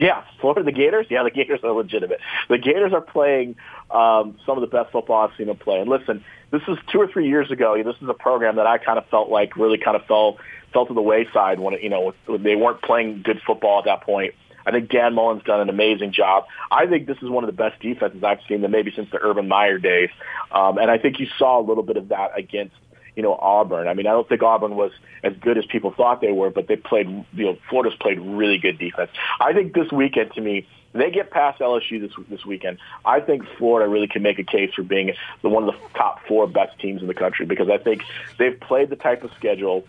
Yeah, 0.00 0.22
Florida, 0.40 0.62
the 0.62 0.72
Gators. 0.72 1.06
Yeah, 1.10 1.24
the 1.24 1.30
Gators 1.30 1.60
are 1.64 1.72
legitimate. 1.72 2.20
The 2.48 2.58
Gators 2.58 2.92
are 2.92 3.00
playing 3.00 3.56
um, 3.90 4.38
some 4.46 4.56
of 4.56 4.60
the 4.60 4.68
best 4.68 4.92
football 4.92 5.26
I've 5.26 5.36
seen 5.36 5.48
them 5.48 5.56
play. 5.56 5.80
And 5.80 5.90
listen, 5.90 6.24
this 6.52 6.62
is 6.68 6.78
two 6.92 7.00
or 7.00 7.08
three 7.08 7.28
years 7.28 7.50
ago. 7.50 7.82
This 7.82 7.96
is 8.00 8.08
a 8.08 8.14
program 8.14 8.56
that 8.56 8.66
I 8.66 8.78
kind 8.78 8.98
of 8.98 9.06
felt 9.06 9.28
like 9.28 9.56
really 9.56 9.78
kind 9.78 9.96
of 9.96 10.06
fell 10.06 10.38
fell 10.72 10.86
to 10.86 10.94
the 10.94 11.02
wayside 11.02 11.60
when 11.60 11.74
you 11.80 11.88
know 11.88 12.14
when 12.26 12.42
they 12.42 12.56
weren't 12.56 12.82
playing 12.82 13.22
good 13.22 13.40
football 13.46 13.78
at 13.78 13.84
that 13.86 14.02
point. 14.02 14.34
I 14.66 14.70
think 14.70 14.90
Dan 14.90 15.14
Mullen's 15.14 15.42
done 15.44 15.60
an 15.60 15.70
amazing 15.70 16.12
job. 16.12 16.44
I 16.70 16.86
think 16.86 17.06
this 17.06 17.16
is 17.22 17.30
one 17.30 17.42
of 17.42 17.48
the 17.48 17.56
best 17.56 17.80
defenses 17.80 18.22
I've 18.22 18.40
seen 18.46 18.60
them 18.60 18.70
maybe 18.70 18.92
since 18.94 19.10
the 19.10 19.18
Urban 19.22 19.48
Meyer 19.48 19.78
days. 19.78 20.10
Um, 20.52 20.76
and 20.76 20.90
I 20.90 20.98
think 20.98 21.20
you 21.20 21.26
saw 21.38 21.58
a 21.58 21.64
little 21.64 21.82
bit 21.82 21.96
of 21.96 22.08
that 22.08 22.38
against 22.38 22.74
you 23.16 23.22
know 23.22 23.34
Auburn. 23.34 23.88
I 23.88 23.94
mean, 23.94 24.06
I 24.06 24.10
don't 24.10 24.28
think 24.28 24.42
Auburn 24.42 24.76
was 24.76 24.92
as 25.24 25.32
good 25.40 25.58
as 25.58 25.64
people 25.66 25.92
thought 25.92 26.20
they 26.20 26.32
were, 26.32 26.50
but 26.50 26.68
they 26.68 26.76
played. 26.76 27.08
You 27.32 27.44
know, 27.44 27.58
Florida's 27.68 27.98
played 27.98 28.20
really 28.20 28.58
good 28.58 28.78
defense. 28.78 29.10
I 29.40 29.52
think 29.52 29.74
this 29.74 29.90
weekend, 29.90 30.32
to 30.34 30.40
me, 30.40 30.66
they 30.92 31.10
get 31.10 31.30
past 31.30 31.60
LSU 31.60 32.00
this 32.00 32.12
this 32.28 32.44
weekend. 32.44 32.78
I 33.04 33.20
think 33.20 33.44
Florida 33.58 33.90
really 33.90 34.08
can 34.08 34.22
make 34.22 34.38
a 34.38 34.44
case 34.44 34.72
for 34.74 34.82
being 34.82 35.14
the 35.42 35.48
one 35.48 35.68
of 35.68 35.74
the 35.74 35.98
top 35.98 36.20
four 36.26 36.46
best 36.46 36.78
teams 36.78 37.00
in 37.00 37.08
the 37.08 37.14
country 37.14 37.46
because 37.46 37.68
I 37.68 37.78
think 37.78 38.02
they've 38.38 38.58
played 38.58 38.90
the 38.90 38.96
type 38.96 39.24
of 39.24 39.30
schedule 39.36 39.84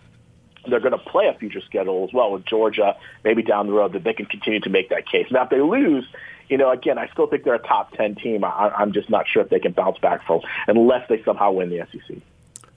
they're 0.68 0.80
going 0.80 0.92
to 0.92 0.98
play 0.98 1.26
a 1.26 1.38
future 1.38 1.60
schedule 1.60 2.04
as 2.08 2.12
well 2.12 2.32
with 2.32 2.44
Georgia, 2.44 2.96
maybe 3.24 3.42
down 3.42 3.66
the 3.66 3.72
road, 3.72 3.92
that 3.92 4.04
they 4.04 4.12
can 4.12 4.26
continue 4.26 4.60
to 4.60 4.70
make 4.70 4.90
that 4.90 5.08
case. 5.08 5.26
Now, 5.30 5.44
if 5.44 5.50
they 5.50 5.60
lose, 5.60 6.04
you 6.48 6.58
know, 6.58 6.70
again, 6.70 6.98
I 6.98 7.08
still 7.08 7.26
think 7.26 7.44
they're 7.44 7.54
a 7.54 7.58
top 7.58 7.92
10 7.92 8.16
team. 8.16 8.44
I, 8.44 8.72
I'm 8.76 8.92
just 8.92 9.08
not 9.08 9.26
sure 9.28 9.42
if 9.42 9.48
they 9.48 9.60
can 9.60 9.72
bounce 9.72 9.98
back 9.98 10.26
from 10.26 10.40
unless 10.66 11.08
they 11.08 11.22
somehow 11.24 11.52
win 11.52 11.70
the 11.70 11.86
SEC. 11.90 12.18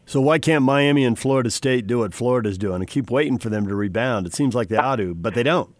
So 0.06 0.22
why 0.22 0.40
can't 0.40 0.64
Miami 0.64 1.06
and 1.06 1.18
Florida 1.18 1.50
State 1.50 1.88
do 1.88 2.00
what 2.00 2.14
Florida's 2.14 2.58
doing 2.58 2.76
and 2.76 2.88
keep 2.88 3.10
waiting 3.10 3.38
for 3.38 3.50
them 3.50 3.68
to 3.68 3.76
rebound? 3.76 4.28
It 4.28 4.34
seems 4.34 4.54
like 4.54 4.68
they 4.68 4.78
ought 4.78 4.98
to, 4.98 5.16
but 5.16 5.34
they 5.34 5.44
don't. 5.44 5.74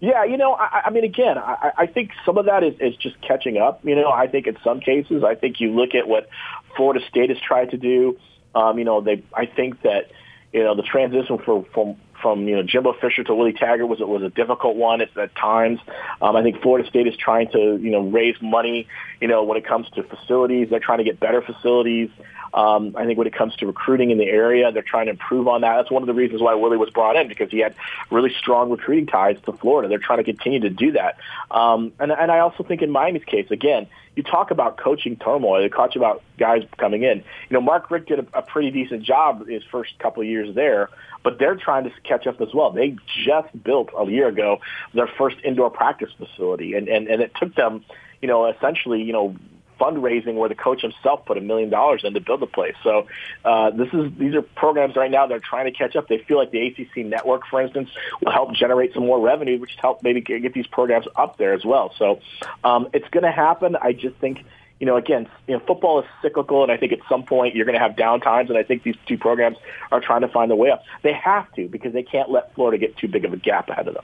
Yeah, 0.00 0.24
you 0.24 0.36
know, 0.36 0.54
I, 0.54 0.82
I 0.86 0.90
mean, 0.90 1.04
again, 1.04 1.38
I, 1.38 1.70
I 1.78 1.86
think 1.86 2.10
some 2.26 2.36
of 2.36 2.46
that 2.46 2.64
is, 2.64 2.74
is 2.80 2.96
just 2.96 3.20
catching 3.20 3.58
up. 3.58 3.84
You 3.84 3.94
know, 3.94 4.10
I 4.10 4.26
think 4.26 4.48
in 4.48 4.56
some 4.64 4.80
cases, 4.80 5.22
I 5.22 5.36
think 5.36 5.60
you 5.60 5.70
look 5.70 5.94
at 5.94 6.08
what 6.08 6.28
Florida 6.76 6.98
State 7.08 7.30
has 7.30 7.38
tried 7.38 7.70
to 7.70 7.76
do. 7.76 8.18
Um, 8.52 8.80
you 8.80 8.84
know, 8.84 9.00
they, 9.00 9.22
I 9.32 9.46
think 9.46 9.82
that, 9.82 10.10
you 10.52 10.62
know, 10.62 10.74
the 10.74 10.82
transition 10.82 11.38
from 11.38 11.64
from 11.72 11.96
from 12.20 12.46
you 12.46 12.54
know 12.54 12.62
Jimbo 12.62 12.94
Fisher 13.00 13.24
to 13.24 13.34
Willie 13.34 13.52
Taggart 13.52 13.88
was 13.88 13.98
was 14.00 14.22
a 14.22 14.28
difficult 14.28 14.76
one 14.76 15.00
at, 15.00 15.16
at 15.16 15.34
times. 15.34 15.80
Um, 16.20 16.36
I 16.36 16.42
think 16.42 16.60
Florida 16.62 16.88
State 16.88 17.06
is 17.06 17.16
trying 17.16 17.48
to 17.52 17.76
you 17.76 17.90
know 17.90 18.00
raise 18.00 18.36
money. 18.42 18.86
You 19.20 19.28
know, 19.28 19.42
when 19.42 19.56
it 19.56 19.66
comes 19.66 19.88
to 19.90 20.02
facilities, 20.02 20.68
they're 20.70 20.80
trying 20.80 20.98
to 20.98 21.04
get 21.04 21.18
better 21.18 21.42
facilities. 21.42 22.10
Um, 22.54 22.94
I 22.96 23.06
think 23.06 23.18
when 23.18 23.26
it 23.26 23.34
comes 23.34 23.56
to 23.56 23.66
recruiting 23.66 24.10
in 24.10 24.18
the 24.18 24.26
area, 24.26 24.70
they're 24.72 24.82
trying 24.82 25.06
to 25.06 25.12
improve 25.12 25.48
on 25.48 25.62
that. 25.62 25.76
That's 25.76 25.90
one 25.90 26.02
of 26.02 26.06
the 26.06 26.14
reasons 26.14 26.42
why 26.42 26.54
Willie 26.54 26.76
was 26.76 26.90
brought 26.90 27.16
in 27.16 27.28
because 27.28 27.50
he 27.50 27.58
had 27.58 27.74
really 28.10 28.32
strong 28.38 28.70
recruiting 28.70 29.06
ties 29.06 29.36
to 29.46 29.52
Florida. 29.52 29.88
They're 29.88 29.98
trying 29.98 30.18
to 30.18 30.24
continue 30.24 30.60
to 30.60 30.70
do 30.70 30.92
that. 30.92 31.18
Um, 31.50 31.92
and, 31.98 32.12
and 32.12 32.30
I 32.30 32.40
also 32.40 32.62
think 32.62 32.82
in 32.82 32.90
Miami's 32.90 33.24
case, 33.24 33.50
again, 33.50 33.86
you 34.14 34.22
talk 34.22 34.50
about 34.50 34.76
coaching 34.76 35.16
turmoil. 35.16 35.62
You 35.62 35.70
talk 35.70 35.96
about 35.96 36.22
guys 36.38 36.62
coming 36.76 37.02
in. 37.02 37.18
You 37.18 37.54
know, 37.54 37.60
Mark 37.60 37.90
Richt 37.90 38.08
did 38.08 38.18
a, 38.18 38.26
a 38.34 38.42
pretty 38.42 38.70
decent 38.70 39.02
job 39.02 39.46
his 39.48 39.62
first 39.70 39.98
couple 39.98 40.22
of 40.22 40.28
years 40.28 40.54
there, 40.54 40.90
but 41.22 41.38
they're 41.38 41.56
trying 41.56 41.84
to 41.84 41.90
catch 42.04 42.26
up 42.26 42.40
as 42.40 42.52
well. 42.52 42.70
They 42.70 42.96
just 43.24 43.64
built 43.64 43.88
a 43.96 44.04
year 44.10 44.28
ago 44.28 44.58
their 44.92 45.06
first 45.06 45.36
indoor 45.44 45.70
practice 45.70 46.10
facility, 46.18 46.74
and 46.74 46.88
and, 46.88 47.08
and 47.08 47.22
it 47.22 47.32
took 47.40 47.54
them, 47.54 47.84
you 48.20 48.28
know, 48.28 48.46
essentially, 48.50 49.02
you 49.02 49.14
know, 49.14 49.34
fundraising 49.82 50.34
where 50.34 50.48
the 50.48 50.54
coach 50.54 50.82
himself 50.82 51.24
put 51.26 51.36
a 51.36 51.40
million 51.40 51.68
dollars 51.68 52.02
in 52.04 52.14
to 52.14 52.20
build 52.20 52.40
the 52.40 52.46
place. 52.46 52.74
So 52.84 53.08
uh, 53.44 53.70
this 53.70 53.88
is 53.92 54.12
these 54.16 54.34
are 54.34 54.42
programs 54.42 54.94
right 54.94 55.10
now 55.10 55.26
they're 55.26 55.40
trying 55.40 55.64
to 55.64 55.76
catch 55.76 55.96
up. 55.96 56.06
They 56.08 56.18
feel 56.18 56.38
like 56.38 56.52
the 56.52 56.66
ACC 56.66 57.04
network, 57.04 57.42
for 57.50 57.60
instance, 57.60 57.90
will 58.22 58.32
help 58.32 58.54
generate 58.54 58.94
some 58.94 59.06
more 59.06 59.20
revenue, 59.20 59.58
which 59.58 59.76
help 59.80 60.02
maybe 60.02 60.20
get 60.20 60.54
these 60.54 60.66
programs 60.66 61.06
up 61.16 61.36
there 61.38 61.52
as 61.52 61.64
well. 61.64 61.92
So 61.98 62.20
um, 62.62 62.88
it's 62.92 63.08
going 63.08 63.24
to 63.24 63.32
happen. 63.32 63.76
I 63.76 63.92
just 63.92 64.16
think 64.16 64.44
you 64.78 64.86
know, 64.86 64.96
again, 64.96 65.28
you 65.46 65.56
know, 65.56 65.62
football 65.64 66.00
is 66.00 66.06
cyclical, 66.22 66.64
and 66.64 66.72
I 66.72 66.76
think 66.76 66.90
at 66.90 66.98
some 67.08 67.22
point 67.22 67.54
you're 67.54 67.66
going 67.66 67.78
to 67.78 67.80
have 67.80 67.96
down 67.96 68.20
times, 68.20 68.50
and 68.50 68.58
I 68.58 68.64
think 68.64 68.82
these 68.82 68.96
two 69.06 69.16
programs 69.16 69.56
are 69.92 70.00
trying 70.00 70.22
to 70.22 70.28
find 70.28 70.50
a 70.50 70.56
way 70.56 70.72
up. 70.72 70.82
They 71.04 71.12
have 71.12 71.52
to 71.52 71.68
because 71.68 71.92
they 71.92 72.02
can't 72.02 72.28
let 72.28 72.52
Florida 72.56 72.78
get 72.78 72.96
too 72.96 73.06
big 73.06 73.24
of 73.24 73.32
a 73.32 73.36
gap 73.36 73.68
ahead 73.68 73.86
of 73.86 73.94
them. 73.94 74.02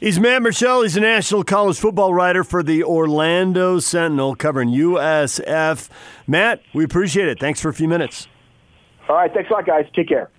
He's 0.00 0.20
Matt 0.20 0.42
Murschel. 0.42 0.84
He's 0.84 0.96
a 0.96 1.00
national 1.00 1.42
college 1.42 1.76
football 1.76 2.14
writer 2.14 2.44
for 2.44 2.62
the 2.62 2.84
Orlando 2.84 3.80
Sentinel 3.80 4.36
covering 4.36 4.68
USF. 4.68 5.88
Matt, 6.24 6.62
we 6.72 6.84
appreciate 6.84 7.26
it. 7.26 7.40
Thanks 7.40 7.60
for 7.60 7.68
a 7.68 7.74
few 7.74 7.88
minutes. 7.88 8.28
All 9.08 9.16
right. 9.16 9.32
Thanks 9.32 9.50
a 9.50 9.54
lot, 9.54 9.66
guys. 9.66 9.86
Take 9.96 10.08
care. 10.08 10.30